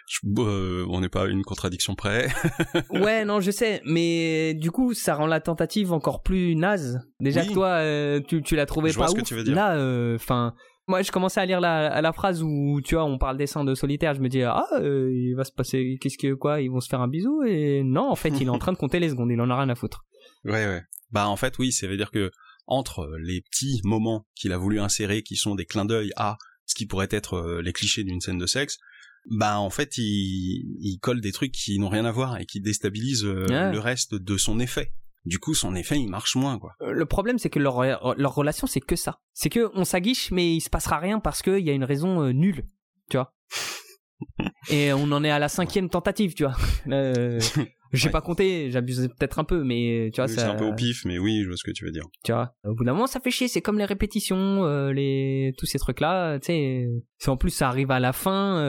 [0.07, 2.27] Je- euh, on n'est pas à une contradiction près.
[2.91, 7.01] ouais, non, je sais, mais du coup, ça rend la tentative encore plus naze.
[7.19, 7.47] Déjà Oui.
[7.49, 9.53] que toi, euh, tu, tu l'as trouvé Je vois pas ce que tu veux dire.
[9.55, 9.75] Là,
[10.15, 10.53] enfin.
[10.87, 13.73] Moi, je commençais à lire la, phrase où, tu vois, on parle des seins de
[13.73, 14.13] solitaire.
[14.13, 16.87] Je me dis, ah, euh, il va se passer, qu'est-ce que, quoi, ils vont se
[16.89, 17.43] faire un bisou?
[17.43, 19.31] Et non, en fait, il est en train de compter les secondes.
[19.31, 20.05] Il en a rien à foutre.
[20.43, 20.83] Ouais, ouais.
[21.11, 22.31] Bah en fait, oui, ça veut dire que
[22.67, 26.75] entre les petits moments qu'il a voulu insérer, qui sont des clins d'œil à ce
[26.75, 28.77] qui pourrait être euh, les clichés d'une scène de sexe,
[29.29, 32.59] bah en fait, il, il colle des trucs qui n'ont rien à voir et qui
[32.59, 34.91] déstabilisent euh, le reste de son effet.
[35.25, 36.73] Du coup, son effet, il marche moins, quoi.
[36.81, 37.81] Euh, Le problème, c'est que leur,
[38.17, 39.19] leur relation, c'est que ça.
[39.33, 42.21] C'est que on s'aguiche, mais il se passera rien parce qu'il y a une raison
[42.21, 42.65] euh, nulle,
[43.09, 43.33] tu vois.
[44.69, 46.55] Et on en est à la cinquième tentative, tu vois.
[46.87, 47.39] Euh,
[47.93, 48.11] J'ai Ouais.
[48.11, 50.73] pas compté, j'abuse peut-être un peu, mais tu vois, Oui, ça, C'est un peu au
[50.73, 52.03] pif, mais oui, je vois ce que tu veux dire.
[52.25, 52.53] tu vois.
[52.65, 53.47] Au bout d'un moment, ça fait chier.
[53.47, 56.37] C'est comme les répétitions, euh, les tous ces trucs-là.
[56.39, 56.87] Tu sais,
[57.27, 58.59] en plus ça arrive à la fin.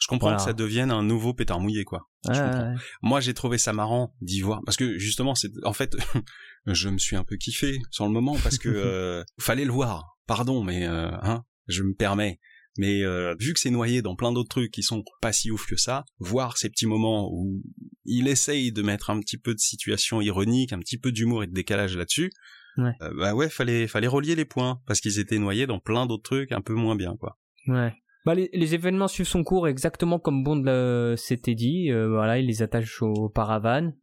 [0.00, 0.38] Je comprends Voilà.
[0.38, 2.08] que ça devienne un nouveau pétard mouillé, quoi.
[2.24, 2.70] Je ouais, comprends.
[2.72, 2.78] ouais.
[3.02, 5.94] Moi, j'ai trouvé ça marrant d'y voir parce que justement, c'est en fait,
[6.66, 10.16] je me suis un peu kiffé sur le moment parce que euh, fallait le voir.
[10.26, 12.40] Pardon, mais euh, hein, je me permets.
[12.78, 15.66] Mais euh, vu que c'est noyé dans plein d'autres trucs qui sont pas si ouf
[15.66, 17.60] que ça, voir ces petits moments où
[18.04, 21.46] il essaye de mettre un petit peu de situation ironique, un petit peu d'humour et
[21.46, 22.30] de décalage là-dessus,
[22.76, 22.92] Ouais.
[23.02, 26.22] euh, bah ouais, fallait fallait relier les points parce qu'ils étaient noyés dans plein d'autres
[26.22, 27.36] trucs un peu moins bien, quoi.
[27.66, 27.92] Ouais.
[28.26, 31.90] Bah, les, les événements suivent son cours exactement comme Bond le- s'était dit.
[31.90, 33.94] Euh, voilà, il les attache au paravane.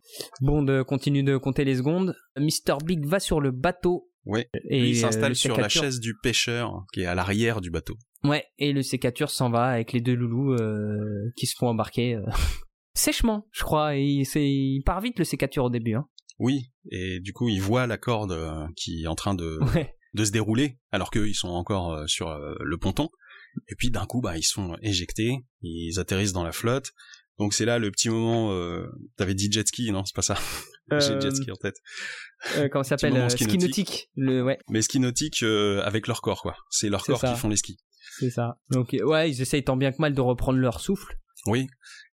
[0.41, 2.15] Bond euh, continue de compter les secondes.
[2.37, 2.77] Mr.
[2.83, 4.09] Big va sur le bateau.
[4.25, 4.49] Ouais.
[4.69, 7.61] Et Lui, il euh, s'installe le sur la chaise du pêcheur qui est à l'arrière
[7.61, 7.95] du bateau.
[8.23, 12.15] Ouais, et le sécature s'en va avec les deux loulous euh, qui se font embarquer.
[12.15, 12.23] euh.
[12.93, 15.93] sèchement, je crois, et il, il part vite le sécature au début.
[15.93, 16.05] Hein.
[16.39, 19.59] Oui, et du coup, il voit la corde euh, qui est en train de,
[20.13, 23.09] de se dérouler, alors qu'ils sont encore euh, sur euh, le ponton.
[23.67, 26.91] Et puis d'un coup, bah, ils sont éjectés, ils atterrissent dans la flotte.
[27.37, 28.51] Donc c'est là le petit moment.
[28.51, 28.87] Euh...
[29.15, 30.37] T'avais dit jet ski, non C'est pas ça.
[30.91, 31.75] J'ai jet ski en tête.
[32.55, 34.09] Euh, comment ça s'appelle ski, ski nautique.
[34.15, 34.57] Le ouais.
[34.69, 36.55] Mais ski nautique avec leur corps, quoi.
[36.69, 37.77] C'est leur corps qui font les skis.
[38.19, 38.57] C'est ça.
[38.71, 41.17] Donc ouais, ils essayent tant bien que mal de reprendre leur souffle.
[41.45, 41.67] Oui.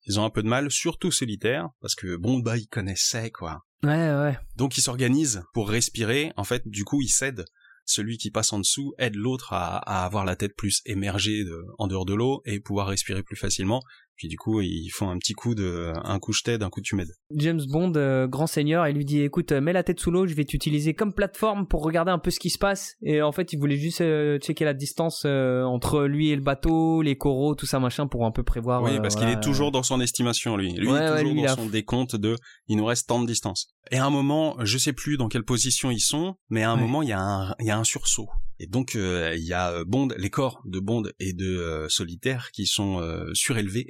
[0.05, 3.65] Ils ont un peu de mal, surtout solitaire, parce que bon bah ils connaissaient quoi.
[3.83, 4.37] Ouais ouais.
[4.55, 6.31] Donc ils s'organisent pour respirer.
[6.37, 7.45] En fait, du coup ils cèdent
[7.89, 11.43] celui qui passe en dessous aide l'autre à, avoir la tête plus émergée
[11.77, 13.81] en dehors de l'eau et pouvoir respirer plus facilement.
[14.19, 16.81] Puis du coup, ils font un petit coup de, un coup je t'aide, un coup
[16.81, 17.13] tu m'aides.
[17.35, 20.27] James Bond, euh, grand seigneur, il lui dit, écoute, euh, mets la tête sous l'eau,
[20.27, 22.95] je vais t'utiliser comme plateforme pour regarder un peu ce qui se passe.
[23.01, 27.01] Et en fait, il voulait juste euh, checker la distance entre lui et le bateau,
[27.01, 28.83] les coraux, tout ça machin, pour un peu prévoir.
[28.83, 30.73] Oui, parce qu'il est toujours dans son estimation, lui.
[30.73, 32.35] Lui, est toujours dans son décompte de,
[32.67, 33.73] il nous reste tant de distance.
[33.89, 36.75] Et à un moment, je sais plus dans quelle position ils sont, mais à un
[36.75, 38.27] moment, il y a un, il y a un sursaut.
[38.61, 43.01] Et donc il y a Bond, les corps de Bond et de Solitaire qui sont
[43.33, 43.85] surélevés,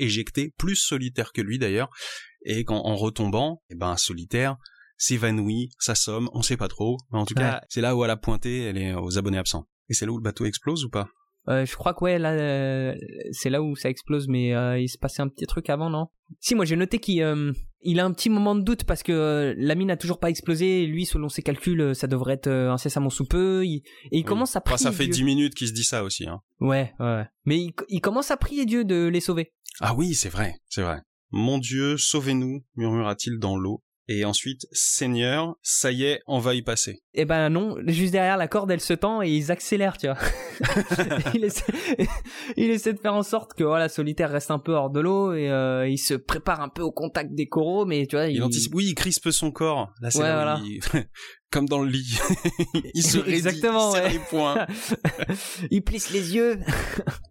[0.58, 1.89] plus Solitaire que lui d'ailleurs.
[2.45, 4.58] Et quand en retombant, eh ben Solitaire
[4.97, 6.97] s'évanouit, s'assomme, on sait pas trop.
[7.12, 9.67] Mais en tout cas, c'est là où elle a pointé, elle est aux abonnés absents.
[9.89, 11.10] Et c'est là où le bateau explose ou pas?
[11.47, 12.95] Euh, je crois que ouais, là, euh,
[13.32, 16.08] c'est là où ça explose, mais euh, il se passait un petit truc avant, non?
[16.39, 19.73] Si, moi j'ai noté qu'il il a un petit moment de doute parce que la
[19.73, 20.84] mine a toujours pas explosé.
[20.84, 23.63] Et lui, selon ses calculs, ça devrait être incessamment sous peu.
[23.65, 24.78] et il commence à prier.
[24.78, 26.28] ça fait dix minutes qu'il se dit ça aussi.
[26.28, 26.41] Hein.
[26.60, 27.25] Ouais, ouais.
[27.45, 29.54] Mais il, il commence à prier Dieu de les sauver.
[29.80, 31.02] Ah oui, c'est vrai, c'est vrai.
[31.32, 36.63] Mon Dieu, sauvez-nous, murmura-t-il dans l'eau et ensuite Seigneur, ça y est, on va y
[36.63, 37.04] passer.
[37.13, 40.17] Eh ben non, juste derrière la corde, elle se tend et ils accélèrent, tu vois.
[41.36, 45.34] il, essaie, de faire en sorte que voilà, Solitaire reste un peu hors de l'eau
[45.34, 48.41] et euh, il se prépare un peu au contact des coraux, mais tu vois, il,
[48.41, 48.74] anticipe.
[48.74, 49.93] Oui, il crispe son corps.
[50.02, 50.60] Là, c'est voilà.
[51.51, 52.17] comme dans le lit.
[52.93, 54.67] il se Exactement, les poings.
[55.71, 56.59] il plisse les yeux.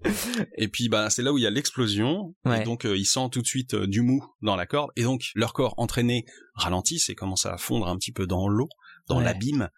[0.57, 3.29] et puis bah c'est là où il y a l'explosion et donc euh, il sent
[3.31, 7.09] tout de suite euh, du mou dans la corde et donc leur corps entraîné ralentissent
[7.09, 8.69] et commence à fondre un petit peu dans l'eau,
[9.09, 9.69] dans l'abîme.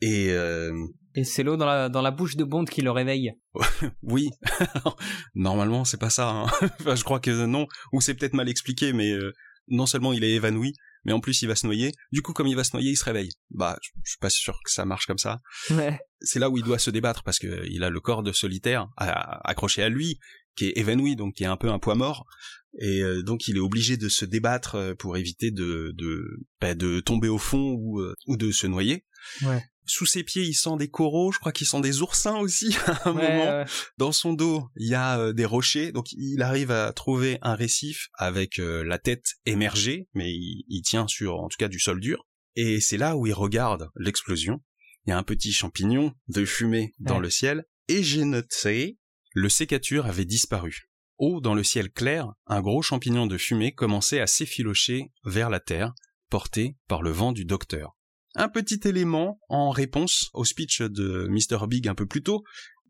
[0.00, 0.72] Et euh...
[1.14, 3.32] et c'est l'eau dans la dans la bouche de Bond qui le réveille.
[4.02, 4.30] oui.
[5.34, 6.46] Normalement, c'est pas ça hein.
[6.80, 9.32] enfin, je crois que non ou c'est peut-être mal expliqué mais euh,
[9.68, 11.92] non seulement il est évanoui, mais en plus il va se noyer.
[12.12, 13.30] Du coup, comme il va se noyer, il se réveille.
[13.50, 15.40] Bah, je, suis pas sûr que ça marche comme ça.
[15.70, 15.98] Ouais.
[16.20, 18.88] C'est là où il doit se débattre parce que il a le corps de solitaire
[18.96, 20.18] accroché à lui,
[20.56, 22.26] qui est évanoui, donc qui est un peu un poids mort.
[22.78, 26.22] Et euh, donc il est obligé de se débattre euh, pour éviter de de,
[26.60, 29.04] bah, de tomber au fond ou, euh, ou de se noyer.
[29.42, 32.76] Ouais sous ses pieds, il sent des coraux, je crois qu'il sent des oursins aussi
[32.86, 33.64] à un moment.
[33.98, 37.54] Dans son dos, il y a euh, des rochers, donc il arrive à trouver un
[37.54, 42.00] récif avec euh, la tête émergée, mais il, tient sur en tout cas du sol
[42.00, 42.26] dur.
[42.56, 44.62] Et c'est là où il regarde l'explosion.
[45.06, 48.98] Il y a un petit champignon de fumée dans le ciel, et j'ai noté,
[49.34, 50.88] le sécature avait disparu.
[51.18, 55.60] Haut dans le ciel clair, un gros champignon de fumée commençait à s'effilocher vers la
[55.60, 55.94] terre,
[56.28, 57.96] porté par le vent du docteur
[58.34, 61.66] un petit élément en réponse au speech de Mr.
[61.66, 62.42] Big un peu plus tôt.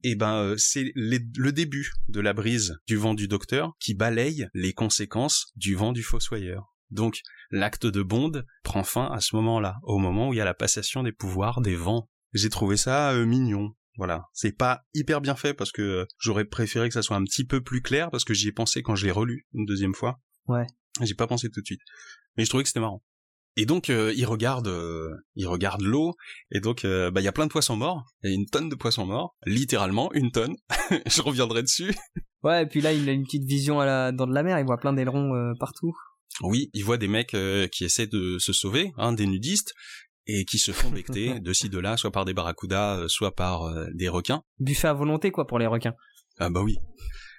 [0.03, 3.93] Et eh ben, euh, c'est le début de la brise du vent du docteur qui
[3.93, 6.75] balaye les conséquences du vent du fossoyeur.
[6.91, 10.47] Donc, l'acte de Bond prend fin à ce moment-là, au moment où il y a
[10.47, 12.09] la passation des pouvoirs des vents.
[12.33, 13.75] J'ai trouvé ça euh, mignon.
[13.97, 17.25] Voilà, c'est pas hyper bien fait parce que euh, j'aurais préféré que ça soit un
[17.25, 19.95] petit peu plus clair parce que j'y ai pensé quand je l'ai relu une deuxième
[19.95, 20.21] fois.
[20.47, 20.67] Ouais.
[21.03, 21.83] J'ai pas pensé tout de suite.
[22.37, 23.03] Mais je trouvais que c'était marrant.
[23.57, 26.15] Et donc euh, il regarde, euh, il regarde l'eau,
[26.53, 28.47] et donc euh, bah il y a plein de poissons morts, il y a une
[28.47, 30.55] tonne de poissons morts, littéralement une tonne.
[31.07, 31.95] Je reviendrai dessus.
[32.43, 34.59] Ouais, et puis là il a une petite vision à la, dans de la mer,
[34.59, 35.93] il voit plein d'ailerons partout.
[36.43, 37.37] Oui, il voit des mecs
[37.73, 39.75] qui essaient de se sauver, hein, des nudistes,
[40.27, 43.69] et qui se font becter de ci de là, soit par des barracudas, soit par
[43.95, 44.43] des requins.
[44.59, 45.95] Buffet à volonté quoi pour les requins.
[46.39, 46.79] Ah bah oui.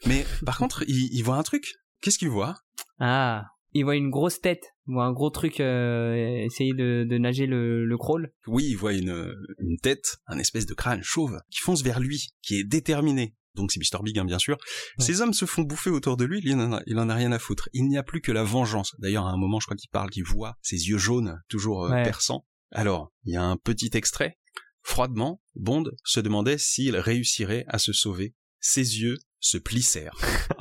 [0.05, 1.73] Mais par contre, il, il voit un truc.
[2.01, 2.57] Qu'est-ce qu'il voit?
[2.99, 7.17] Ah, il voit une grosse tête, il voit un gros truc euh, essayer de, de,
[7.17, 8.33] nager le, le crawl.
[8.47, 12.33] Oui, il voit une, une tête, un espèce de crâne chauve qui fonce vers lui,
[12.41, 13.35] qui est déterminé.
[13.55, 14.01] Donc c'est Mr.
[14.03, 14.57] Big, hein, bien sûr.
[14.97, 17.31] Ces hommes se font bouffer autour de lui, il en, a, il en a rien
[17.31, 17.69] à foutre.
[17.73, 18.95] Il n'y a plus que la vengeance.
[18.99, 22.03] D'ailleurs, à un moment, je crois qu'il parle, qu'il voit ses yeux jaunes, toujours euh,
[22.03, 22.45] perçants.
[22.71, 24.37] Alors, il y a un petit extrait.
[24.83, 28.33] Froidement, Bond se demandait s'il réussirait à se sauver.
[28.59, 30.15] Ses yeux se plissèrent.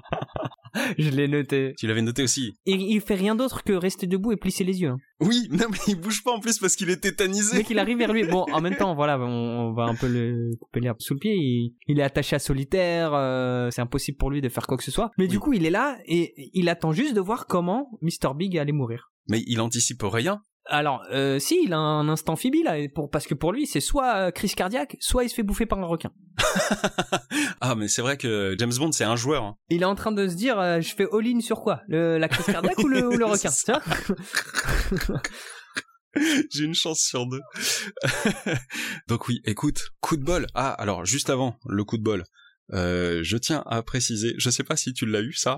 [0.99, 1.75] Je l'ai noté.
[1.79, 2.55] Tu l'avais noté aussi.
[2.67, 4.91] Et il fait rien d'autre que rester debout et plisser les yeux.
[4.91, 4.99] hein.
[5.21, 7.59] Oui, non mais il bouge pas en plus parce qu'il est tétanisé.
[7.59, 9.25] Dès qu'il arrive vers lui, bon, en même temps, voilà, on,
[9.69, 11.35] on va un peu le couper l'herbe sous le pied.
[11.35, 14.85] Il, il est attaché à solitaire, euh, c'est impossible pour lui de faire quoi que
[14.85, 15.11] ce soit.
[15.19, 18.35] Mais du coup, il est là et il attend juste de voir comment Mr.
[18.37, 19.11] Big allait mourir.
[19.29, 20.41] Mais il anticipe rien.
[20.71, 23.81] Alors, euh, si, il a un instant Phoebe là, pour, parce que pour lui, c'est
[23.81, 26.11] soit euh, crise cardiaque, soit il se fait bouffer par un requin.
[27.61, 29.43] ah mais c'est vrai que James Bond c'est un joueur.
[29.43, 29.57] hein.
[29.69, 31.83] Il est en train de se dire, euh, je fais all-in sur quoi?
[31.89, 33.51] Le, La crise cardiaque ou, le, ou le requin?
[36.51, 37.41] J'ai une chance sur deux.
[39.09, 40.47] Donc oui, écoute, coup de bol.
[40.55, 42.25] Ah, alors juste avant le coup de bol,
[42.73, 45.57] euh, je tiens à préciser, je sais pas si tu l'as eu ça,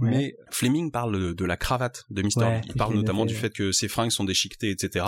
[0.00, 0.10] Ouais.
[0.10, 2.28] mais Fleming parle de, la cravate de Mr.
[2.36, 2.60] Ouais.
[2.66, 5.06] Il parle notamment du fait que ses fringues sont déchiquetées, etc.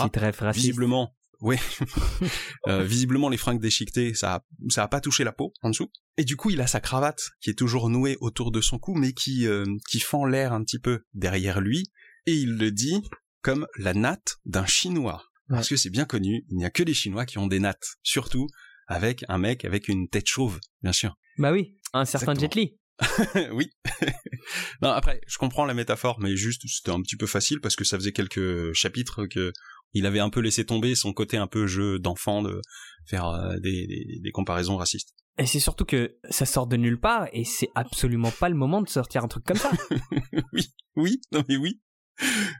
[0.53, 1.57] Visiblement, oui.
[2.69, 5.91] Euh, visiblement, les fringues déchiquetées, ça, a, ça a pas touché la peau en dessous.
[6.15, 8.93] Et du coup, il a sa cravate qui est toujours nouée autour de son cou,
[8.93, 11.91] mais qui euh, qui fend l'air un petit peu derrière lui.
[12.25, 13.01] Et il le dit
[13.41, 15.25] comme la natte d'un Chinois.
[15.49, 17.97] Parce que c'est bien connu, il n'y a que les Chinois qui ont des nattes.
[18.01, 18.47] Surtout
[18.87, 21.17] avec un mec avec une tête chauve, bien sûr.
[21.37, 22.33] Bah oui, un certain.
[22.33, 22.77] Jet Li.
[23.53, 23.69] oui.
[24.81, 27.83] non, après, je comprends la métaphore, mais juste, c'était un petit peu facile parce que
[27.83, 29.51] ça faisait quelques chapitres que
[29.93, 32.61] il avait un peu laissé tomber son côté un peu jeu d'enfant de
[33.05, 35.13] faire euh, des, des, des comparaisons racistes.
[35.37, 38.81] Et c'est surtout que ça sort de nulle part et c'est absolument pas le moment
[38.81, 39.71] de sortir un truc comme ça.
[40.53, 41.81] oui, oui, non mais oui.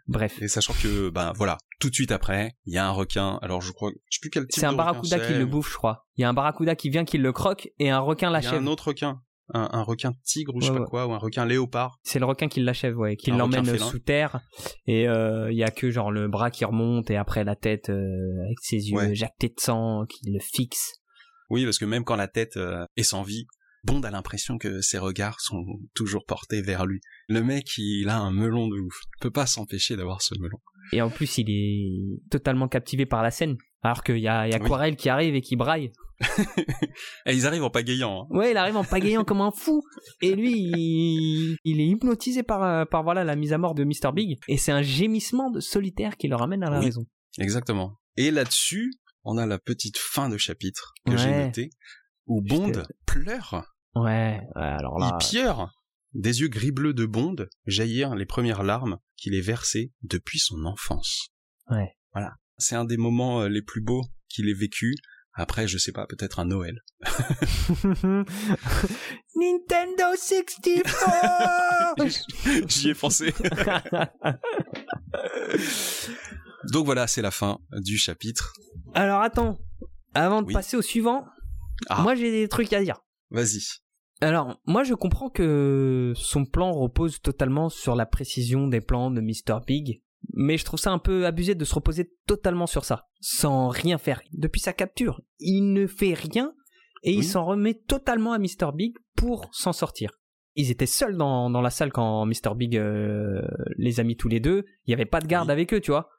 [0.07, 0.41] Bref.
[0.41, 3.39] Et sachant que, ben voilà, tout de suite après, il y a un requin.
[3.41, 5.71] Alors je crois, je sais plus quel type C'est un de barracuda qui le bouffe,
[5.71, 6.05] je crois.
[6.17, 8.55] Il y a un barracuda qui vient, qui le croque et un requin l'achève.
[8.61, 9.21] un autre requin,
[9.53, 11.99] un, un requin tigre ou je sais Ouais, pas quoi, ou un requin léopard.
[12.03, 14.39] C'est le requin qui l'achève, ouais, qui l'emmène sous terre.
[14.87, 17.89] Et euh, il y a que genre le bras qui remonte et après la tête
[17.89, 19.15] euh, avec ses yeux Ouais.
[19.15, 20.93] jactés de sang qui le fixe.
[21.49, 23.45] Oui, parce que même quand la tête euh, est sans vie,
[23.85, 27.01] Bond a l'impression que ses regards sont toujours portés vers lui.
[27.27, 28.95] Le mec, il a un melon de ouf.
[29.17, 30.57] Il peut pas s'empêcher d'avoir ce melon.
[30.91, 33.57] Et en plus, il est totalement captivé par la scène.
[33.81, 34.67] Alors qu'il y a, y a Oui.
[34.67, 35.91] Quarel qui arrive et qui braille.
[37.25, 38.23] Et ils arrivent en pagayant.
[38.31, 38.35] Hein.
[38.37, 39.81] Ouais, il arrive en pagayant comme un fou.
[40.21, 43.83] Et lui, il, il est hypnotisé par, euh, par voilà, la mise à mort de
[43.83, 44.13] Mr.
[44.13, 44.37] Big.
[44.47, 46.85] Et c'est un gémissement de solitaire qui le ramène à la Oui.
[46.85, 47.05] raison.
[47.39, 47.99] Exactement.
[48.15, 48.93] Et là-dessus,
[49.23, 51.69] on a la petite fin de chapitre que j'ai notée,
[52.27, 53.72] où Bond pleure.
[53.95, 55.17] Ouais, ouais, alors là.
[55.29, 55.71] Pleure.
[56.13, 61.27] Des yeux gris-bleus de Bond jaillirent les premières larmes qu'il ait versées depuis son enfance.
[61.69, 61.95] Ouais.
[62.13, 62.33] Voilà.
[62.57, 64.95] C'est un des moments euh, les plus beaux qu'il ait vécu.
[65.35, 66.81] Après, je sais pas, peut-être un Noël.
[69.35, 71.97] Nintendo 64
[72.69, 73.33] J'y ai pensé.
[76.71, 78.53] Donc voilà, c'est la fin du chapitre.
[78.93, 79.57] Alors attends,
[80.13, 80.53] avant de Oui.
[80.53, 81.25] passer au suivant,
[81.89, 82.01] Ah.
[82.03, 82.99] moi j'ai des trucs à dire.
[83.33, 83.59] Vas-y.
[84.21, 89.19] Alors, moi je comprends que son plan repose totalement sur la précision des plans de
[89.19, 89.59] Mr.
[89.67, 93.67] Big, mais je trouve ça un peu abusé de se reposer totalement sur ça, sans
[93.67, 94.21] rien faire.
[94.31, 96.53] Depuis sa capture, il ne fait rien
[97.01, 98.71] et il s'en remet totalement à Mr.
[98.73, 100.11] Big pour s'en sortir.
[100.55, 102.55] Ils étaient seuls dans, dans la salle quand Mr.
[102.55, 103.41] Big euh,
[103.77, 104.63] les a mis tous les deux.
[104.85, 105.51] Il n'y avait pas de garde Oui.
[105.53, 106.09] avec eux, tu vois.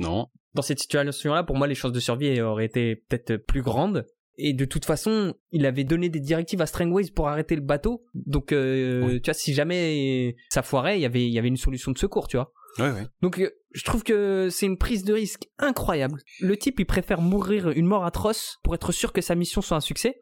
[0.00, 0.26] Non.
[0.54, 4.06] dans cette situation-là, pour moi, les chances de survie auraient été peut-être plus grandes.
[4.36, 8.04] Et de toute façon, il avait donné des directives à Strangways pour arrêter le bateau.
[8.14, 9.20] Donc, euh, Oui.
[9.22, 11.98] tu vois, si jamais ça foirait, il y avait, il y avait une solution de
[11.98, 12.52] secours, tu vois.
[12.78, 13.06] Ouais, ouais.
[13.22, 16.20] Donc, euh, je trouve que c'est une prise de risque incroyable.
[16.40, 19.76] Le type, il préfère mourir une mort atroce pour être sûr que sa mission soit
[19.76, 20.16] un succès.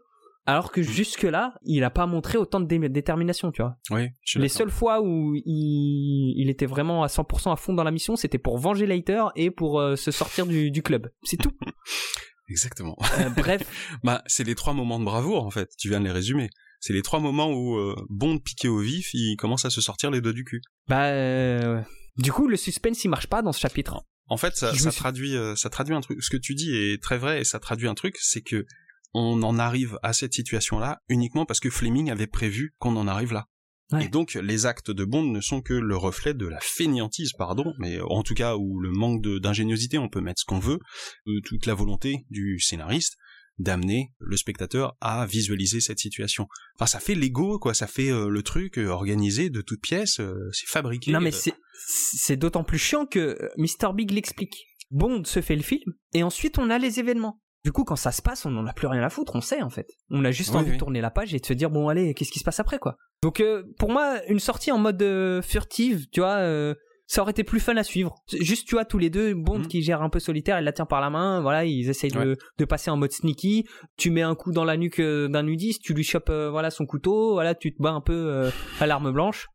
[0.44, 3.76] Alors que jusque-là, il a pas montré autant de dé- détermination, tu vois.
[3.92, 7.84] Oui, je Les seules fois où il, il était vraiment à 100% à fond dans
[7.84, 11.08] la mission, c'était pour venger Leiter et pour euh, se sortir du, du club.
[11.22, 11.52] C'est tout.
[12.48, 12.96] Exactement.
[13.18, 13.62] Euh, bref,
[14.04, 15.70] Bah, c'est les trois moments de bravoure, en fait.
[15.78, 16.50] Tu viens de les résumer.
[16.80, 20.10] C'est les trois moments où euh, Bond piqué au vif, il commence à se sortir
[20.10, 20.60] les doigts du cul.
[20.88, 21.80] bah, euh,
[22.18, 24.04] du coup, le suspense il marche pas dans ce chapitre.
[24.28, 26.22] En fait, ça, suis- traduit, euh, ça traduit un truc.
[26.22, 28.66] Ce que tu dis est très vrai et ça traduit un truc, c'est que
[29.14, 33.32] on en arrive à cette situation-là uniquement parce que Fleming avait prévu qu'on en arrive
[33.32, 33.46] là.
[33.90, 34.06] Ouais.
[34.06, 37.74] Et donc, les actes de Bond ne sont que le reflet de la fainéantise, pardon,
[37.78, 40.78] mais en tout cas, ou le manque d'ingéniosité, on peut mettre ce qu'on veut,
[41.26, 43.16] de toute la volonté du scénariste
[43.58, 46.48] d'amener le spectateur à visualiser cette situation.
[46.76, 50.20] Enfin, ça fait l'ego, quoi, ça fait euh, le truc euh, organisé de toutes pièces,
[50.20, 51.12] euh, c'est fabriqué.
[51.12, 53.92] Non, mais c'est, d'autant plus chiant que Mr.
[53.94, 54.54] Big l'explique.
[54.90, 57.41] Bond se fait le film et ensuite on a les événements.
[57.64, 59.62] Du coup, quand ça se passe, on n'en a plus rien à foutre, on sait
[59.62, 59.86] en fait.
[60.10, 60.74] On a juste Oui, envie oui.
[60.76, 62.78] de tourner la page et de se dire bon allez, qu'est-ce qui se passe après
[62.78, 62.96] quoi.
[63.22, 66.74] Donc euh, pour moi, une sortie en mode euh, furtive, tu vois, euh,
[67.06, 68.16] ça aurait été plus fun à suivre.
[68.40, 69.66] Juste tu vois tous les deux, Bond Mhm.
[69.68, 72.18] qui gère un peu solitaire, il la tient par la main, voilà, ils essayent de,
[72.18, 72.36] Ouais.
[72.58, 73.64] de passer en mode sneaky.
[73.96, 76.70] Tu mets un coup dans la nuque euh, d'un nudiste, tu lui chopes euh, voilà
[76.72, 79.46] son couteau, voilà, tu te bats un peu euh, à l'arme blanche.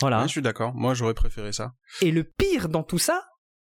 [0.00, 0.20] Voilà.
[0.20, 0.72] Ouais, je suis d'accord.
[0.74, 1.72] Moi, j'aurais préféré ça.
[2.00, 3.22] Et le pire dans tout ça,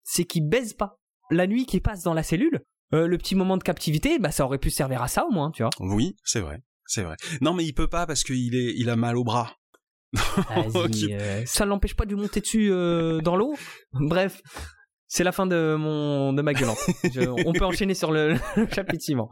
[0.04, 0.98] c'est qu'il baise pas.
[1.30, 2.60] La nuit qu'il passe dans la cellule,
[2.94, 5.50] euh, le petit moment de captivité, bah ça aurait pu servir à ça au moins,
[5.50, 5.70] tu vois.
[5.80, 6.62] Oui, c'est vrai.
[6.86, 7.16] C'est vrai.
[7.42, 9.54] Non, mais il peut pas parce qu'il est, il a mal au bras.
[10.56, 13.54] Euh, ça l'empêche pas de lui monter dessus euh, dans l'eau?
[13.92, 14.40] Bref,
[15.06, 16.78] c'est la fin de mon de ma gueulante.
[17.12, 19.28] Je- on peut enchaîner sur le, le chapitre suivant.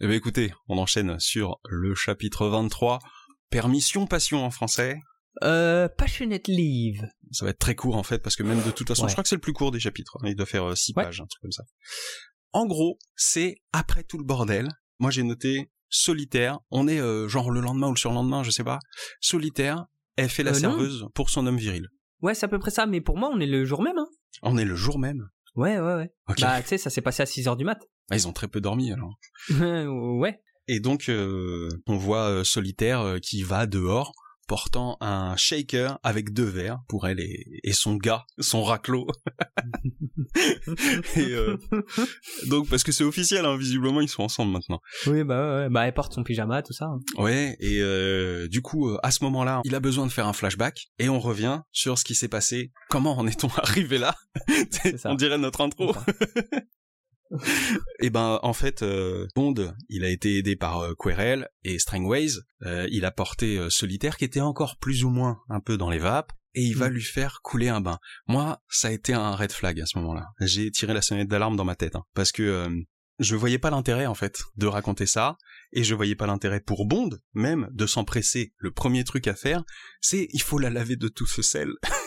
[0.00, 3.00] Eh bien, écoutez, on enchaîne sur le chapitre 23.
[3.50, 4.98] Permission, passion en français?
[5.42, 7.02] Euh, Passionate Leave.
[7.32, 9.08] Ça va être très court en fait parce que même de toute façon, Ouais.
[9.08, 10.16] je crois que c'est le plus court des chapitres.
[10.22, 10.28] hein.
[10.28, 11.02] Il doit faire 6 Ouais.
[11.04, 11.64] pages, un truc comme ça.
[12.54, 14.68] En gros, c'est après tout le bordel.
[15.00, 16.60] Moi, j'ai noté solitaire.
[16.70, 18.78] On est euh, genre le lendemain ou le surlendemain, je sais pas.
[19.20, 19.84] Solitaire.
[20.16, 20.60] Elle fait la Euh, non.
[20.60, 21.88] serveuse pour son homme viril.
[22.22, 23.98] Ouais, c'est à peu près ça, mais pour moi, on est le jour même.
[23.98, 24.06] Hein.
[24.42, 25.28] On est le jour même.
[25.56, 26.10] Ouais, ouais, ouais.
[26.28, 26.40] Ok.
[26.40, 27.78] Bah, tu sais, ça s'est passé à 6h du mat.
[28.10, 29.18] Ah, ils ont très peu dormi alors.
[30.20, 30.40] ouais.
[30.68, 34.12] Et donc, euh, on voit Solitaire qui va dehors
[34.46, 39.06] portant un shaker avec deux verres pour elle et, et son gars, son raclot.
[41.16, 41.56] et euh,
[42.48, 44.80] donc, parce que c'est officiel, hein, visiblement, ils sont ensemble maintenant.
[45.06, 46.86] Oui, bah, ouais, bah, elle porte son pyjama, tout ça.
[46.86, 46.98] hein.
[47.16, 50.32] Ouais, et euh, du coup, euh, à ce moment-là, il a besoin de faire un
[50.32, 52.72] flashback, et on revient sur ce qui s'est passé.
[52.90, 54.14] Comment en est-on arrivé là?
[54.98, 55.10] Ça.
[55.10, 55.94] On dirait notre intro.
[58.00, 59.54] Et ben en fait, euh, Bond,
[59.88, 62.32] il a été aidé par euh, Querelle et Strangways.
[62.62, 65.90] Euh, il a porté euh, Solitaire qui était encore plus ou moins un peu dans
[65.90, 66.92] les vapes et il va Mm.
[66.92, 67.98] lui faire couler un bain.
[68.28, 70.26] Moi, ça a été un red flag à ce moment-là.
[70.40, 72.68] J'ai tiré la sonnette d'alarme dans ma tête hein, parce que euh,
[73.18, 75.36] je voyais pas l'intérêt en fait de raconter ça
[75.72, 78.52] et je voyais pas l'intérêt pour Bond même de s'empresser.
[78.58, 79.62] Le premier truc à faire,
[80.00, 81.70] c'est il faut la laver de tout ce sel.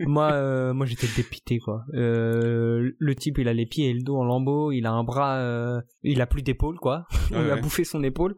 [0.00, 1.82] moi, euh, moi j'étais dépité quoi.
[1.94, 5.04] Euh, le type, il a les pieds et le dos en lambeaux, il a un
[5.04, 7.06] bras, euh, il a plus d'épaule quoi.
[7.32, 8.34] On Ouais, lui a bouffé son épaule.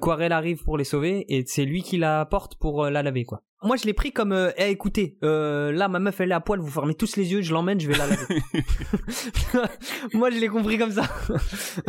[0.00, 3.42] Quarel arrive pour les sauver et c'est lui qui la porte pour la laver quoi.
[3.62, 6.40] Moi je l'ai pris comme, euh, Eh, écoutez, euh, là ma meuf elle est à
[6.40, 8.42] poil, vous fermez tous les yeux, je l'emmène, je vais la laver.
[10.12, 11.04] Moi je l'ai compris comme ça.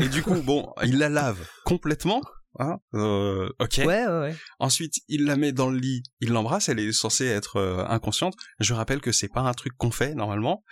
[0.02, 2.22] Et du coup, bon, il la lave complètement.
[2.60, 3.78] Hein euh, ok.
[3.86, 4.36] Ouais ouais ouais.
[4.60, 8.36] Ensuite, il la met dans le lit, il l'embrasse, elle est censée être euh, inconsciente.
[8.60, 10.64] Je rappelle que c'est pas un truc qu'on fait normalement,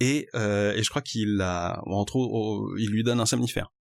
[0.00, 3.72] et, euh, et je crois qu'il la, entre autres, il lui donne un somnifère.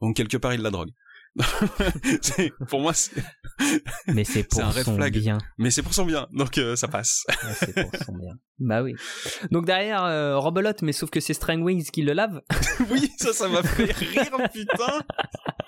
[0.00, 0.90] Donc quelque part, il la drogue.
[2.68, 3.22] Pour moi, c'est-
[4.06, 5.12] Mais c'est pour un son flag.
[5.18, 5.38] bien.
[5.58, 7.24] mais c'est pour son bien, donc euh, ça passe.
[7.28, 8.34] Ouais, c'est pour son bien.
[8.58, 8.94] Bah oui.
[9.50, 12.40] Donc derrière, euh, Robelote, mais sauf que c'est Strangwings qui le lave.
[12.90, 15.02] oui, ça, ça m'a fait rire, putain.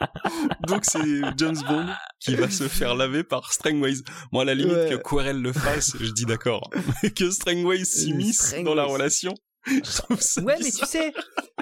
[0.66, 1.86] Donc c'est James Bond
[2.20, 3.98] qui va se faire laver par Strangways.
[4.32, 4.88] Moi, à la limite Ouais.
[4.90, 6.70] que Querelle le fasse, je dis d'accord.
[7.02, 9.34] Mais que Strangways s'immisce dans la relation,
[9.66, 11.12] je trouve ça Ouais, mais tu sais,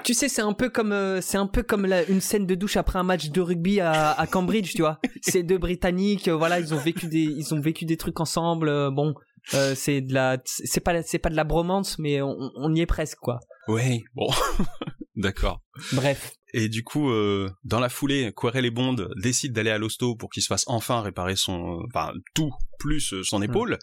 [0.03, 2.55] tu sais, c'est un peu comme, euh, c'est un peu comme la- une scène de
[2.55, 4.99] douche après un match de rugby à, à Cambridge, tu vois.
[5.21, 8.69] Ces deux Britanniques, euh, voilà, ils ont vécu des, ils ont vécu des trucs ensemble.
[8.69, 9.13] euh, bon,
[9.75, 12.85] c'est de la, c'est pas, c'est pas de la bromance, mais on, on y est
[12.85, 13.39] presque, quoi.
[13.67, 14.27] Ouais, bon.
[15.17, 15.61] D'accord.
[15.93, 16.31] Bref.
[16.53, 20.29] Et du coup, euh, dans la foulée, Querelle et Bond décident d'aller à l'hosto pour
[20.29, 23.77] qu'il se fasse enfin réparer son, euh, enfin tout plus euh, son épaule.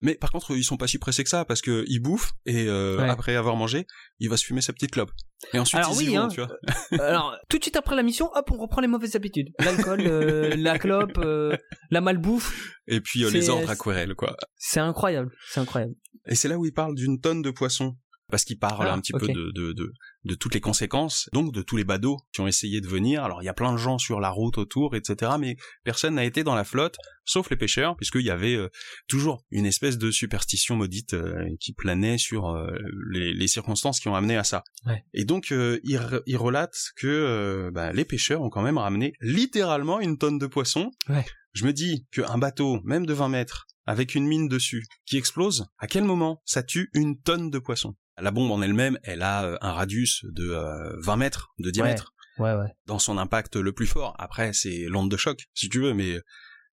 [0.00, 2.66] Mais par contre, ils sont pas si pressés que ça parce que il bouffe et
[2.66, 3.08] euh, Ouais.
[3.08, 3.86] après avoir mangé,
[4.18, 5.12] il va se fumer sa petite clope.
[5.54, 6.28] Et ensuite Alors ils y oui, vont, hein.
[6.28, 6.50] tu vois.
[7.06, 9.48] Alors, tout de suite après la mission, hop, on reprend les mauvaises habitudes.
[9.60, 11.56] L'alcool, euh, la clope, euh,
[11.90, 12.74] la malbouffe.
[12.88, 14.36] Et puis euh, les ordres à Querelle, quoi.
[14.56, 15.94] C'est incroyable, c'est incroyable.
[16.26, 17.96] Et c'est là où il parle d'une tonne de poissons.
[18.30, 19.92] Parce qu'il parle Ah, un petit peu de, de, de,
[20.24, 23.24] de toutes les conséquences, donc de tous les badauds qui ont essayé de venir.
[23.24, 25.32] Alors il y a plein de gens sur la route autour, etc.
[25.38, 28.68] Mais personne n'a été dans la flotte, sauf les pêcheurs, puisqu'il y avait euh,
[29.08, 32.70] toujours une espèce de superstition maudite euh, qui planait sur euh,
[33.10, 34.62] les, les circonstances qui ont amené à ça.
[34.86, 35.04] Ouais.
[35.12, 40.00] Et donc il, re- il relate que bah, les pêcheurs ont quand même ramené littéralement
[40.00, 40.90] une tonne de poissons.
[41.08, 41.24] Ouais.
[41.52, 45.66] Je me dis qu'un bateau, même de 20 mètres, avec une mine dessus, qui explose,
[45.78, 47.96] à quel moment ça tue une tonne de poissons?
[48.20, 52.12] La bombe en elle-même, elle a euh, un radius de euh, 20 mètres de diamètre
[52.38, 52.68] Ouais, ouais.
[52.86, 54.14] dans son impact le plus fort.
[54.18, 56.18] Après, c'est l'onde de choc, si tu veux, mais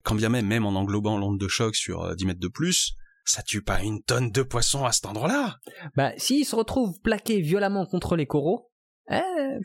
[0.03, 2.93] quand bien même, même en englobant l'onde de choc sur euh, 10 mètres de plus,
[3.25, 5.57] ça tue pas une tonne de poissons à cet endroit-là
[5.97, 8.71] Bah, s'il se retrouve plaqué violemment contre les coraux,
[9.11, 9.19] eh,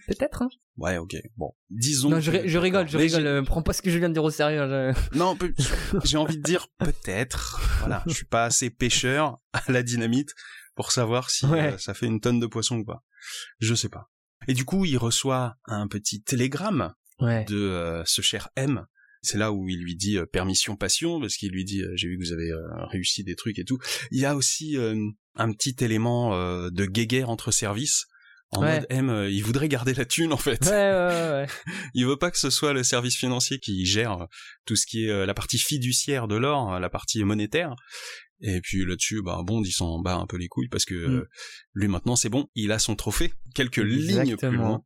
[0.09, 0.49] peut-être, hein.
[0.77, 1.51] Ouais, ok, bon.
[1.71, 2.09] Disons...
[2.11, 3.27] Non, je, que- ri- je rigole, je Mais rigole.
[3.27, 4.67] euh, prends pas ce que je viens de dire au sérieux.
[4.69, 5.37] je- Non,
[6.05, 7.61] j'ai envie de dire peut-être.
[7.81, 10.31] Voilà, je suis pas assez pêcheur à la dynamite
[10.83, 11.75] pour savoir si Ouais.
[11.75, 13.05] euh, ça fait une tonne de poisson ou pas.
[13.61, 14.11] Je sais pas.
[14.49, 17.45] Et du coup, il reçoit un petit télégramme Ouais.
[17.45, 18.85] de euh, ce cher M.
[19.23, 22.19] C'est là où il lui dit euh, permission passion parce qu'il lui dit j'ai vu
[22.19, 22.51] que vous avez
[22.91, 23.79] réussi des trucs et tout.
[24.11, 24.77] Il y a aussi
[25.37, 26.33] un petit élément
[26.69, 28.07] de guéguerre entre services.
[28.55, 28.81] En Ouais.
[28.81, 30.63] mode M, il voudrait garder la thune en fait.
[30.67, 31.47] Ouais, ouais, ouais.
[31.95, 34.27] Il veut pas que ce soit le service financier qui gère
[34.67, 37.75] tout ce qui est la partie fiduciaire de l'or, la partie monétaire.
[38.43, 41.15] Et puis là-dessus, bah Bond, il s'en bat un peu les couilles parce que Mm.
[41.19, 41.29] euh,
[41.75, 43.33] lui maintenant, c'est bon, il a son trophée.
[43.55, 44.83] Quelques lignes plus loin.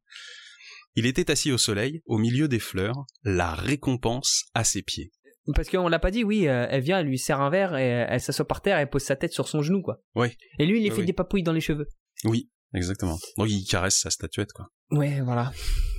[0.94, 5.12] Il était assis au soleil, au milieu des fleurs, la récompense à ses pieds.
[5.54, 7.86] Parce qu'on l'a pas dit, oui, euh, elle vient, elle lui sert un verre, et
[8.08, 10.02] elle s'assoit par terre, elle pose sa tête sur son genou, quoi.
[10.14, 10.36] Ouais.
[10.58, 11.06] Et lui, il lui fait oui.
[11.06, 11.86] des papouilles dans les cheveux.
[12.24, 13.18] Oui, exactement.
[13.38, 14.68] Donc il caresse sa statuette, quoi.
[14.90, 15.52] Ouais, voilà.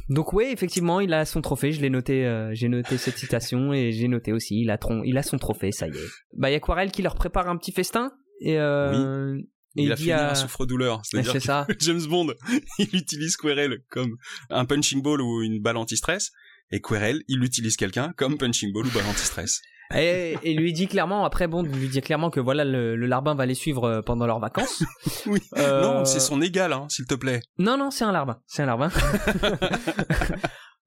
[0.10, 1.74] Donc ouais, effectivement, il a son trophée.
[1.74, 5.04] Je l'ai noté, euh, j'ai noté cette citation et j'ai noté aussi, il a, tron-
[5.04, 6.08] il a son trophée, ça y est.
[6.38, 9.38] Bah, il y a Quarel qui leur prépare un petit festin et euh,
[9.76, 11.02] et il a dit fini à- un souffre-douleur.
[11.04, 11.34] C'est-à-dire
[11.80, 12.34] James Bond,
[12.80, 14.16] il utilise Querelle comme
[14.50, 16.32] un punching ball ou une balle anti-stress.
[16.72, 19.62] Et Querelle, il utilise quelqu'un comme punching ball ou balle anti-stress.
[19.96, 23.36] Et, et lui dit clairement, après, bon, lui dit clairement que voilà, le, le larbin
[23.36, 24.84] va les suivre euh, pendant leurs vacances.
[25.28, 25.40] Oui.
[25.58, 27.40] Euh, Non, c'est son égal, hein, s'il te plaît.
[27.58, 28.42] Non, non, c'est un larbin.
[28.48, 28.90] C'est un larbin.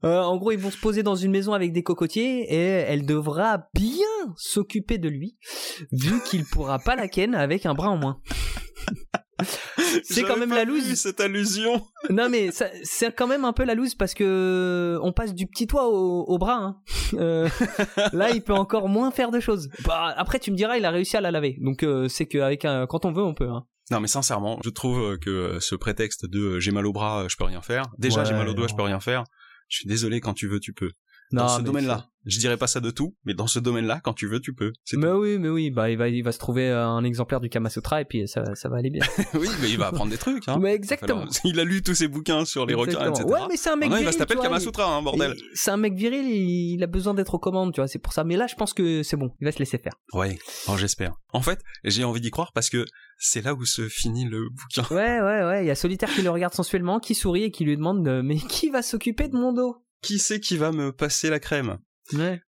[0.03, 3.05] Euh, en gros, ils vont se poser dans une maison avec des cocotiers et elle
[3.05, 4.07] devra bien
[4.39, 5.37] s'occuper de lui,
[5.93, 8.19] vu qu'il pourra pas la ken avec un bras en moins.
[10.05, 10.95] c'est quand même pas la vu loose.
[10.95, 11.85] cette allusion.
[12.11, 15.47] Non mais ça- c'est quand même un peu la loose parce que on passe du
[15.47, 16.57] petit toit au, au bras.
[16.63, 16.77] hein.
[17.15, 17.49] Euh,
[18.13, 19.69] là, il peut encore moins faire de choses.
[19.85, 21.57] Bah, après, tu me diras, il a réussi à la laver.
[21.61, 23.49] Donc euh, c'est qu'avec un, quand on veut, on peut.
[23.49, 23.67] hein.
[23.91, 26.93] Non, mais sincèrement, je trouve euh, que euh, ce prétexte de euh, j'ai mal au
[26.93, 27.83] bras, euh, je peux rien faire.
[27.99, 29.25] Déjà, Ouais, j'ai mal au doigt, je peux rien faire.
[29.69, 30.91] Je suis désolé, quand tu veux, tu peux.
[31.33, 34.13] Non, dans ce domaine-là, je dirais pas ça de tout, mais dans ce domaine-là, quand
[34.13, 34.73] tu veux, tu peux.
[34.95, 37.71] Mais oui, mais oui, bah il va, il va se trouver un exemplaire du Kama
[37.71, 39.03] Sutra et puis ça, ça va aller bien.
[39.35, 40.49] oui, mais il va apprendre des trucs.
[40.49, 40.59] Hein.
[40.61, 41.23] mais exactement.
[41.23, 43.25] Alors, il a lu tous ses bouquins sur les requins, etc.
[43.25, 45.03] Ouais, mais c'est un mec il va viril, tu le vois, Kama il- Sutra, hein,
[45.03, 45.35] bordel.
[45.37, 47.99] il- C'est un mec viril, il, il a besoin d'être aux commandes, tu vois, c'est
[47.99, 48.25] pour ça.
[48.25, 49.93] Mais là, je pense que c'est bon, il va se laisser faire.
[50.13, 51.15] Ouais, oh, j'espère.
[51.33, 52.85] En fait, j'ai envie d'y croire parce que
[53.19, 54.83] c'est là où se finit le bouquin.
[54.95, 57.65] Ouais, ouais, ouais, il y a Solitaire qui le regarde sensuellement, qui sourit et qui
[57.65, 59.77] lui demande euh, Mais qui va s'occuper de mon dos?
[60.03, 61.79] Qui c'est qui va me passer la crème?
[62.15, 62.41] Ouais.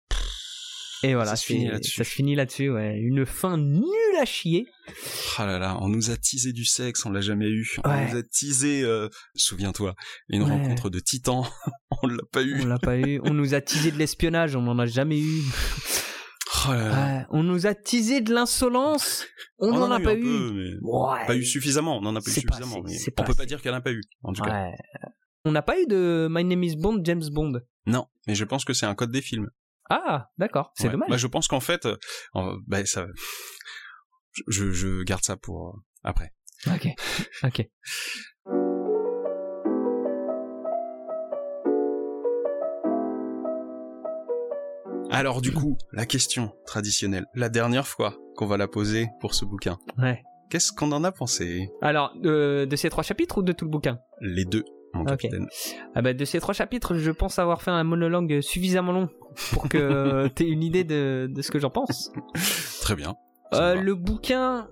[1.05, 1.97] Et voilà, Ça se finit là-dessus.
[1.97, 2.97] ça se finit là-dessus, ouais.
[3.01, 4.69] Une fin nulle à chier.
[5.37, 7.77] Ah là là, on nous a teasé du sexe, on l'a jamais eu.
[7.85, 8.09] On Ouais.
[8.09, 9.97] nous a teasé, euh, souviens-toi,
[10.29, 10.49] une Ouais.
[10.51, 11.45] rencontre de titans,
[12.03, 12.61] on l'a pas eu.
[12.63, 13.21] On l'a pas eu.
[13.25, 15.43] On nous a teasé de l'espionnage, on n'en a jamais eu.
[16.69, 17.27] Oh là là.
[17.31, 19.27] On nous a teasé de l'insolence,
[19.59, 20.23] on n'en en a pas eu.
[20.23, 21.27] peu, mais Ouais.
[21.27, 22.81] pas eu suffisamment, on en a pas eu pas suffisamment.
[22.85, 24.67] mais on pas peut pas dire qu'il y en a pas eu, en tout cas.
[25.45, 27.61] On n'a pas eu de My Name is Bond, James Bond.
[27.87, 29.51] Non, mais je pense que c'est un code des films.
[29.91, 30.93] Ah, d'accord, c'est Ouais.
[30.93, 31.09] dommage.
[31.11, 31.97] Bah, je pense qu'en fait, euh,
[32.67, 33.07] bah, ça,
[34.47, 35.73] je, je garde ça pour euh,
[36.05, 36.33] après.
[36.69, 36.89] Ok,
[37.45, 37.69] ok.
[45.11, 49.45] Alors du coup, la question traditionnelle, la dernière fois qu'on va la poser pour ce
[49.45, 49.79] bouquin.
[49.99, 50.23] Ouais.
[50.51, 51.69] Qu'est-ce qu'on en a pensé?
[51.81, 53.99] Alors, euh, de ces trois chapitres ou de tout le bouquin?
[54.21, 54.65] Les deux,
[54.95, 55.05] mon
[55.95, 59.09] ah bah, De ces trois chapitres, je pense avoir fait un monologue suffisamment long
[59.53, 62.13] pour que t'aies une idée de, de ce que j'en pense.
[62.83, 63.15] Très bien.
[63.55, 64.69] Euh, le bouquin,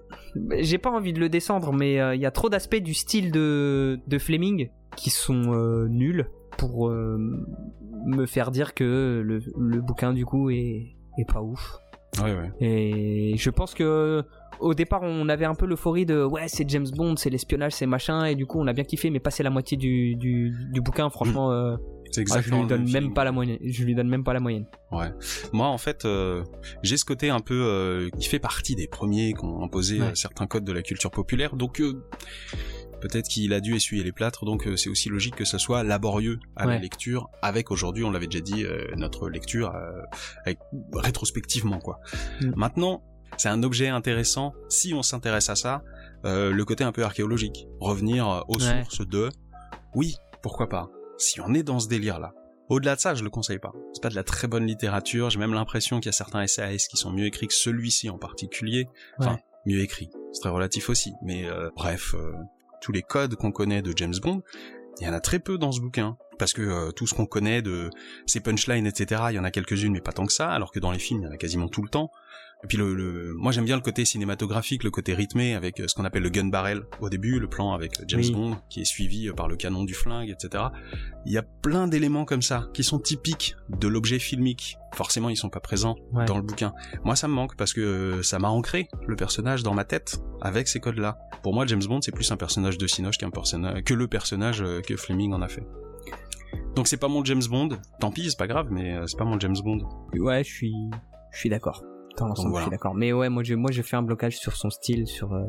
[0.58, 3.30] j'ai pas envie de le descendre, mais euh, il y a trop d'aspects du style
[3.30, 10.12] de, de Fleming qui sont euh, nuls pour me faire dire que le, le bouquin
[10.12, 11.78] du coup est, est pas ouf.
[12.22, 12.50] Ouais, ouais.
[12.60, 14.24] Et je pense que
[14.60, 17.86] au départ on avait un peu l'euphorie de ouais c'est James Bond, c'est l'espionnage, c'est
[17.86, 20.80] machin, et du coup on a bien kiffé, mais passer la moitié du, du, du
[20.80, 21.76] bouquin, franchement, euh,
[22.12, 23.58] C'est ah, je lui donne même pas la moyenne.
[23.64, 24.66] Je lui donne même pas la moyenne.
[24.90, 25.10] Ouais.
[25.52, 26.42] Moi, en fait, euh,
[26.82, 30.06] j'ai ce côté un peu euh, qui fait partie des premiers qui ont imposé Ouais.
[30.06, 31.54] euh, certains codes de la culture populaire.
[31.54, 32.02] Donc, euh,
[33.00, 34.44] peut-être qu'il a dû essuyer les plâtres.
[34.44, 37.28] Donc, euh, c'est aussi logique que ça soit laborieux à la lecture.
[37.42, 40.02] Avec aujourd'hui, on l'avait déjà dit, euh, notre lecture euh,
[40.44, 40.58] avec,
[40.92, 42.00] rétrospectivement, quoi.
[42.40, 42.52] Mm.
[42.56, 43.02] Maintenant,
[43.36, 45.82] c'est un objet intéressant si on s'intéresse à ça.
[46.26, 48.82] euh, le côté un peu archéologique, revenir euh, aux Ouais.
[48.84, 49.30] sources de.
[49.94, 50.90] Oui, pourquoi pas.
[51.16, 52.34] Si on est dans ce délire-là.
[52.68, 53.72] Au-delà de ça, je le conseille pas.
[53.94, 55.30] C'est pas de la très bonne littérature.
[55.30, 58.18] J'ai même l'impression qu'il y a certains SAS qui sont mieux écrits que celui-ci en
[58.18, 58.86] particulier.
[59.18, 59.42] Enfin, Ouais.
[59.64, 60.10] mieux écrits.
[60.32, 61.14] C'est très relatif aussi.
[61.22, 62.32] Mais euh, bref, euh,
[62.82, 64.42] tous les codes qu'on connaît de James Bond,
[65.00, 66.16] il y en a très peu dans ce bouquin.
[66.38, 67.88] Parce que euh, tout ce qu'on connaît de
[68.26, 70.50] ses punchlines, etc., il y en a quelques-unes, mais pas tant que ça.
[70.50, 72.10] Alors que dans les films, il y en a quasiment tout le temps.
[72.62, 75.86] Et puis le, le- moi j'aime bien le côté cinématographique, le côté rythmé avec euh,
[75.88, 78.32] ce qu'on appelle le gun barrel au début, le plan avec euh, James Oui.
[78.32, 80.64] Bond qui est suivi euh, par le canon du flingue, etc.
[81.24, 84.76] Il y a plein d'éléments comme ça qui sont typiques de l'objet filmique.
[84.94, 86.26] Forcément, ils sont pas présents Ouais.
[86.26, 86.74] dans le bouquin.
[87.04, 90.68] Moi, ça me manque parce que ça m'a ancré le personnage dans ma tête avec
[90.68, 91.18] ces codes-là.
[91.42, 94.62] Pour moi, James Bond, c'est plus un personnage de Cinoche qu'un personnage que le personnage
[94.86, 95.64] que Fleming en a fait.
[96.74, 97.70] Donc c'est pas mon James Bond.
[98.00, 99.78] Tant pis, c'est pas grave, mais c'est pas mon James Bond.
[100.18, 100.74] Ouais, je suis,
[101.32, 101.82] je suis d'accord.
[102.20, 102.94] Dans l'ensemble, je suis d'accord.
[102.94, 105.44] Mais ouais, moi, je, moi, je fais un blocage sur son style, sur, euh,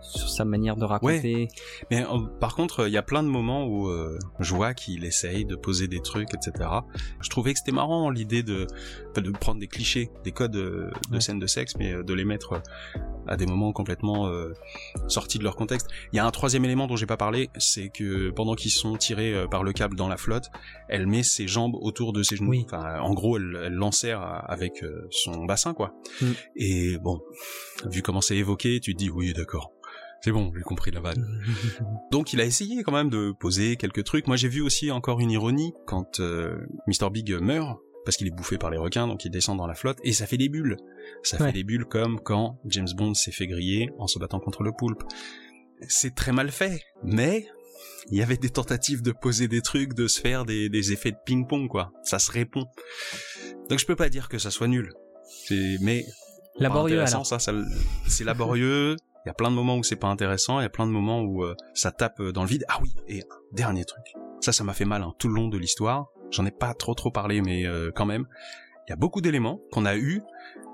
[0.00, 1.48] sur sa manière de raconter.
[1.90, 5.04] Mais euh, par contre, il y a plein de moments où euh, je vois qu'il
[5.04, 6.68] essaye de poser des trucs, etc.
[7.20, 8.66] Je trouvais que c'était marrant l'idée de,
[9.16, 12.62] de prendre des clichés, des codes de, de scènes de sexe, mais de les mettre
[13.26, 14.30] à des moments complètement
[15.08, 15.88] sortis de leur contexte.
[16.12, 18.96] Il y a un troisième élément dont j'ai pas parlé, c'est que pendant qu'ils sont
[18.96, 20.50] tirés par le câble dans la flotte,
[20.88, 22.54] elle met ses jambes autour de ses genoux.
[22.64, 25.94] Enfin, en gros, elle, elle l'enserre avec son bassin, quoi.
[26.20, 26.32] Mm.
[26.56, 27.20] Et bon,
[27.86, 29.72] vu comment c'est évoqué, tu te dis oui, d'accord.
[30.22, 31.42] C'est bon, j'ai compris la vanne.
[32.12, 34.28] Donc il a essayé quand même de poser quelques trucs.
[34.28, 36.56] Moi j'ai vu aussi encore une ironie quand euh,
[36.86, 39.74] Mr Big meurt parce qu'il est bouffé par les requins, donc il descend dans la
[39.74, 40.76] flotte et ça fait des bulles.
[41.22, 44.62] Ça fait des bulles comme quand James Bond s'est fait griller en se battant contre
[44.62, 45.02] le poulpe.
[45.88, 47.46] C'est très mal fait, mais
[48.10, 51.12] il y avait des tentatives de poser des trucs, de se faire des, des effets
[51.12, 51.92] de ping-pong, quoi.
[52.02, 52.66] Ça se répond.
[53.68, 54.92] Donc je peux pas dire que ça soit nul.
[55.46, 56.04] C'est, mais
[56.58, 57.26] laborieux alors.
[57.26, 57.52] Ça, ça
[58.06, 58.96] c'est laborieux.
[59.24, 60.90] Il y a plein de moments où c'est pas intéressant, il y a plein de
[60.90, 62.64] moments où euh, ça tape euh, dans le vide.
[62.68, 63.22] Ah oui, et
[63.52, 64.02] dernier truc.
[64.40, 66.08] Ça, ça m'a fait mal hein, tout le long de l'histoire.
[66.30, 68.26] J'en ai pas trop trop parlé, mais euh, quand même,
[68.86, 70.22] il y a beaucoup d'éléments qu'on a eu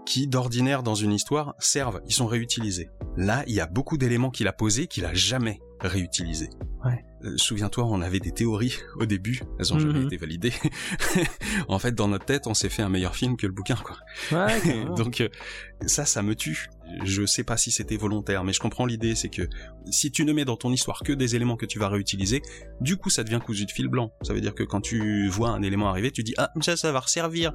[0.09, 2.88] qui, d'ordinaire dans une histoire, servent, ils sont réutilisés.
[3.18, 6.48] Là, il y a beaucoup d'éléments qu'il a posés qu'il a jamais réutilisés.
[6.82, 7.04] Ouais.
[7.24, 10.06] Euh, souviens-toi, on avait des théories au début, elles ont jamais mhm.
[10.06, 10.52] été validées.
[11.68, 13.96] en fait, dans notre tête, on s'est fait un meilleur film que le bouquin, quoi.
[14.32, 15.28] Ouais, Donc euh,
[15.84, 16.68] ça, ça me tue.
[17.04, 19.42] Je sais pas si c'était volontaire, mais je comprends l'idée, c'est que
[19.90, 22.40] si tu ne mets dans ton histoire que des éléments que tu vas réutiliser,
[22.80, 24.12] du coup, ça devient cousu de fil blanc.
[24.22, 26.92] Ça veut dire que quand tu vois un élément arriver, tu dis ah ça, ça
[26.92, 27.52] va resservir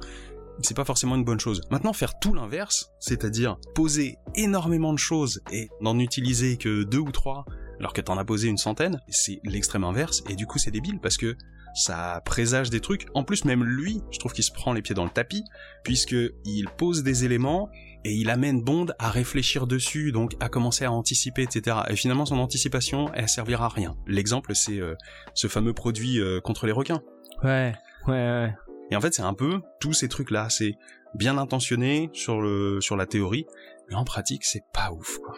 [0.60, 1.62] c'est pas forcément une bonne chose.
[1.70, 7.12] Maintenant, faire tout l'inverse, c'est-à-dire poser énormément de choses et n'en utiliser que deux ou
[7.12, 7.44] trois,
[7.78, 11.00] alors que t'en as posé une centaine, c'est l'extrême inverse, et du coup c'est débile
[11.00, 11.36] parce que
[11.74, 13.06] ça présage des trucs.
[13.14, 15.42] En plus, même lui, je trouve qu'il se prend les pieds dans le tapis,
[15.82, 17.68] puisque il pose des éléments
[18.04, 21.78] et il amène Bond à réfléchir dessus, donc à commencer à anticiper, etc.
[21.88, 23.96] Et finalement, son anticipation, elle servira à rien.
[24.06, 24.94] L'exemple, c'est euh,
[25.34, 27.02] ce fameux produit euh, contre les requins.
[27.42, 27.74] Ouais,
[28.06, 28.54] ouais, ouais.
[28.90, 30.48] Et en fait, c'est un peu tous ces trucs-là.
[30.50, 30.74] C'est
[31.14, 33.46] bien intentionné sur le sur la théorie,
[33.88, 35.34] mais en pratique, c'est pas ouf, quoi.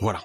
[0.00, 0.20] Voilà.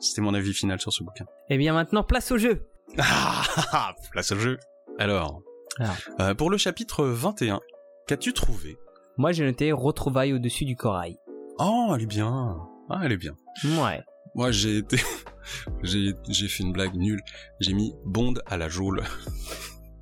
[0.00, 1.24] C'était mon avis final sur ce bouquin.
[1.48, 2.66] Et eh bien maintenant, place au jeu.
[2.98, 4.58] Ah, place au jeu.
[4.98, 5.42] Alors,
[5.80, 5.94] ah.
[6.20, 7.60] Euh, pour le chapitre 21,
[8.06, 8.76] qu'as-tu trouvé?
[9.16, 11.16] Moi, j'ai noté retrouvailles au-dessus du corail.
[11.58, 12.56] Oh, elle est bien.
[12.90, 13.36] Ah, elle est bien.
[13.64, 14.02] Ouais.
[14.34, 14.98] Moi, j'ai été,
[15.82, 16.14] j'ai,
[16.48, 17.20] fait une blague nulle.
[17.60, 19.02] J'ai mis Bond à la geôle.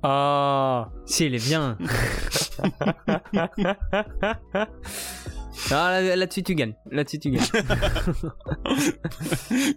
[0.03, 1.77] Ah, si, elle est bien.
[5.71, 6.75] Ah, là-dessus tu gagnes.
[6.91, 7.43] Là-dessus tu gagnes.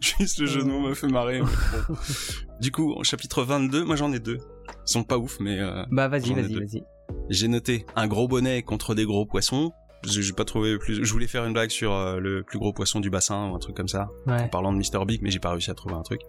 [0.01, 1.43] Juste le jeu de mots m'a fait marrer.
[2.61, 4.39] Du coup, au chapitre 22, moi j'en ai deux.
[4.69, 5.61] Ils sont pas ouf, mais...
[5.61, 6.83] Euh, bah vas-y, vas-y, vas-y.
[7.29, 9.73] J'ai noté un gros bonnet contre des gros poissons
[10.05, 11.05] j'ai pas trouvé plus.
[11.05, 13.59] Je voulais faire une blague sur euh, le plus gros poisson du bassin ou un
[13.59, 16.03] truc comme ça, en parlant de Mr Big, mais j'ai pas réussi à trouver un
[16.03, 16.21] truc.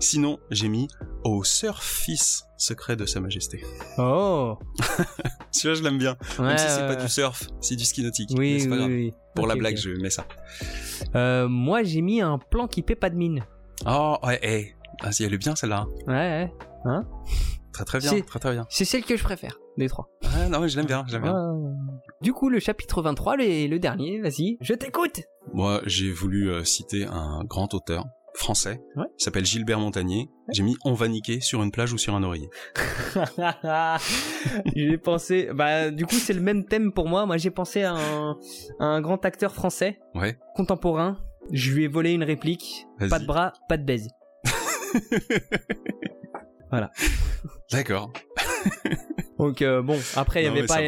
[0.00, 0.88] Sinon, j'ai mis
[1.24, 3.64] au surfice secret de Sa Majesté.
[3.98, 4.58] Oh.
[5.52, 6.16] Celui-là, je l'aime bien.
[6.38, 8.30] Même si c'est pas du surf, c'est du ski nautique.
[8.36, 10.26] Oui, oui, oui, Pour la blague, je mets ça.
[11.14, 13.44] Euh, moi, j'ai mis un plan qui paie pas de mine.
[13.86, 14.74] Oh, ouais, hey.
[15.02, 15.86] Ah, si, elle est bien celle-là.
[16.06, 16.52] Ouais, ouais.
[16.84, 17.06] Hein?
[17.72, 18.66] Très très bien, très très bien.
[18.68, 20.08] C'est celle que je préfère des trois.
[20.24, 21.52] Ah, non, mais je l'aime bien, bien.
[22.20, 25.22] Du coup, le chapitre 23, le, le dernier, vas-y, je t'écoute.
[25.52, 28.80] Moi, j'ai voulu euh, citer un grand auteur français,
[29.16, 30.30] qui s'appelle Gilbert Montagnier.
[30.52, 32.48] J'ai mis On va niquer sur une plage ou sur un oreiller.
[34.76, 37.26] j'ai pensé, bah du coup c'est le même thème pour moi.
[37.26, 38.38] Moi j'ai pensé à un,
[38.78, 40.38] un, grand acteur français, ouais.
[40.54, 41.18] contemporain.
[41.52, 42.86] Je lui ai volé une réplique.
[43.10, 44.08] Pas de bras, pas de baise.
[46.70, 46.90] voilà.
[47.72, 48.12] D'accord.
[49.38, 50.80] Donc euh, bon, après il y avait pas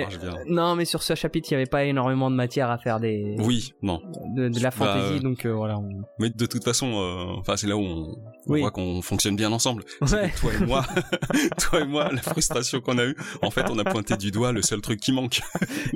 [0.49, 3.37] non mais sur ce chapitre il y avait pas énormément de matière à faire des
[3.39, 4.03] oui non
[4.35, 5.79] de, la bah, fantaisie donc euh, voilà.
[6.19, 8.17] Mais de toute façon, euh, enfin c'est là où on,
[8.47, 9.85] voit qu'on fonctionne bien ensemble.
[10.01, 10.85] Toi et moi,
[11.59, 14.51] toi et moi, la frustration qu'on a eue, en fait on a pointé du doigt
[14.51, 15.41] le seul truc qui manque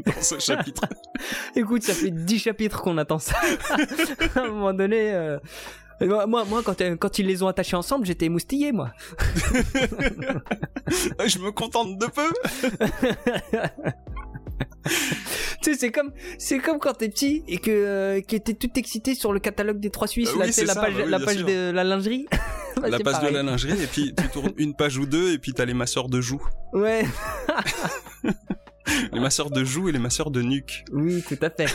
[0.06, 0.82] dans ce chapitre.
[1.56, 3.36] Écoute, ça fait 10 chapitres qu'on attend ça.
[4.36, 5.38] à un moment donné.
[6.00, 8.92] Moi, moi quand, euh, quand ils les ont attachés ensemble, j'étais moustillé, moi.
[11.26, 12.32] je me contente de peu.
[15.62, 19.14] tu sais, c'est comme, c'est comme quand t'es petit et que, euh, t'es tout excité
[19.14, 21.84] sur le catalogue des trois Suisses, là, c'est la page, bah la page de la
[21.84, 22.26] lingerie.
[22.80, 25.38] Bah, la page de la lingerie, et puis tu tournes une page ou deux, et
[25.38, 26.44] puis t'as les masseurs de joues.
[26.72, 27.06] Ouais.
[29.12, 30.84] les masseurs de joues et les masseurs de nuque.
[30.92, 31.72] Oui, tout à fait.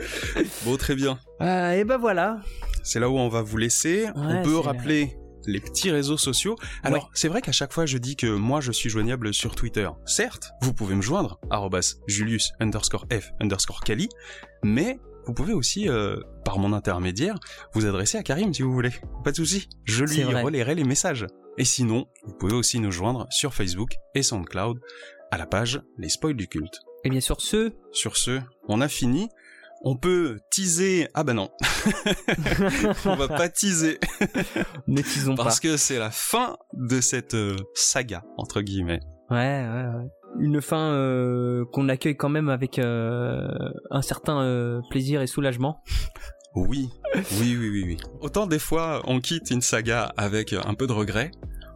[0.64, 1.18] bon, très bien.
[1.40, 2.40] Euh, et ben voilà.
[2.82, 4.08] C'est là où on va vous laisser.
[4.14, 6.56] on peut rappeler les petits réseaux sociaux.
[6.82, 7.10] Alors, Ouais.
[7.14, 9.88] c'est vrai qu'à chaque fois, je dis que moi, je suis joignable sur Twitter.
[10.06, 14.08] Certes, vous pouvez me joindre, arrobas Julius underscore F underscore Kali,
[14.62, 17.36] mais vous pouvez aussi, euh, par mon intermédiaire,
[17.74, 18.90] vous adresser à Karim si vous voulez.
[19.24, 21.26] Pas de souci, je lui relayerai les messages.
[21.58, 24.78] Et sinon, vous pouvez aussi nous joindre sur Facebook et SoundCloud
[25.30, 26.80] à la page Les Spoils du Culte.
[27.04, 29.28] Et bien sur ce, Sur ce, on a fini.
[29.82, 31.08] On peut teaser.
[31.14, 31.50] Ah bah non,
[33.06, 33.98] on va pas teaser
[34.86, 35.44] ne pas.
[35.44, 39.00] parce que c'est la fin de cette euh, saga entre guillemets.
[39.30, 40.08] Ouais, ouais, ouais.
[40.38, 43.48] Une fin euh, qu'on accueille quand même avec euh,
[43.90, 45.82] un certain euh, plaisir et soulagement.
[46.54, 47.96] Oui, oui, oui, oui, oui.
[48.20, 51.30] Autant des fois on quitte une saga avec un peu de regret.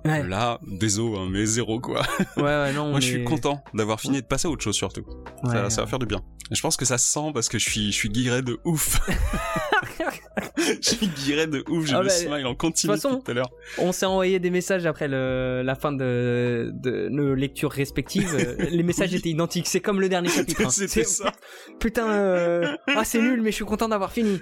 [0.05, 2.03] Ouais, Là, désolé, hein, mais zéro quoi.
[2.37, 2.91] ouais, ouais, non.
[2.91, 5.03] Moi, je suis content d'avoir fini et de passer à autre chose surtout.
[5.45, 6.21] Ouais, ça, ça va faire du bien.
[6.51, 8.59] Et je pense que ça se sent parce que je suis, je suis guiré de
[8.65, 9.01] ouf.
[10.57, 11.87] je guiré de ouf.
[11.87, 13.51] J'ai Ah le bah, smile en continu de toute façon, tout à l'heure.
[13.79, 18.35] On s'est envoyé des messages après le, la fin de, de nos lectures respectives.
[18.35, 19.17] Euh, Les messages Oui.
[19.19, 19.67] étaient identiques.
[19.67, 20.63] C'est comme le dernier chapitre.
[20.67, 20.71] hein.
[20.71, 21.33] C'était ça.
[21.81, 24.41] Putain, euh, ah c'est nul, mais je suis content d'avoir fini.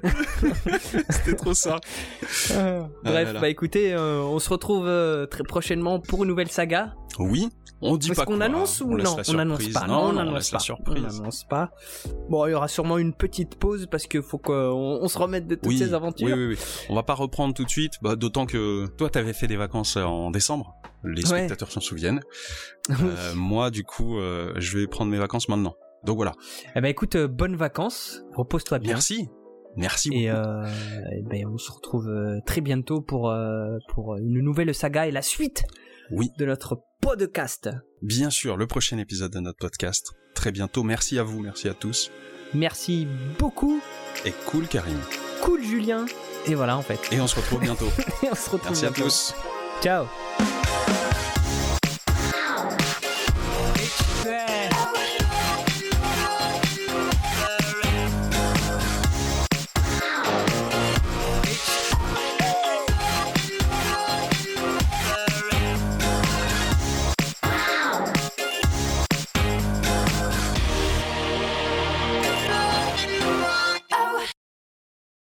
[1.11, 1.79] C'était trop ça.
[2.51, 3.41] Bref, là là.
[3.41, 6.95] bah écoutez, euh, on se retrouve euh, très prochainement pour une nouvelle saga.
[7.19, 7.49] Oui,
[7.83, 8.47] on dit Est-ce pas qu'on quoi.
[8.47, 9.17] annonce ou on non?
[9.19, 9.75] On surprise.
[9.75, 9.87] pas.
[9.87, 10.33] Non, on non, on pas.
[10.53, 11.05] la surprise.
[11.05, 11.71] On n'annonce pas.
[12.31, 14.55] Bon, il y aura sûrement une petite pause parce qu'il faut qu'on
[15.03, 16.27] on se remette de toutes Oui, ces aventures.
[16.27, 16.59] oui, oui, oui.
[16.89, 19.97] On va pas reprendre tout de suite, bah, d'autant que toi, t'avais fait des vacances
[19.97, 20.75] euh, en décembre.
[21.05, 22.21] Les spectateurs s'en souviennent.
[22.91, 25.75] Euh, moi, du coup, euh, je vais prendre mes vacances maintenant.
[26.05, 26.33] Donc voilà.
[26.75, 28.23] Eh ben écoute, euh, bonnes vacances.
[28.35, 28.95] Repose-toi bien.
[28.95, 29.29] Merci.
[29.77, 30.21] Merci beaucoup.
[30.21, 30.67] Et, euh,
[31.17, 32.11] eh ben, on se retrouve
[32.45, 35.63] très bientôt pour, euh, pour une nouvelle saga et la suite
[36.11, 36.31] Oui.
[36.39, 37.71] de notre podcast.
[38.03, 40.11] Bien sûr, le prochain épisode de notre podcast.
[40.35, 40.83] Très bientôt.
[40.83, 42.11] Merci à vous, merci à tous.
[42.53, 43.07] Merci
[43.39, 43.81] beaucoup.
[44.27, 44.99] Et cool, Karim.
[45.43, 46.07] Cool Julien.
[46.47, 47.01] Et voilà en fait.
[47.13, 47.89] Et on se retrouve bientôt.
[48.23, 49.05] Et on se retrouve Merci à bientôt.
[49.11, 49.35] tous.
[49.83, 50.07] Ciao.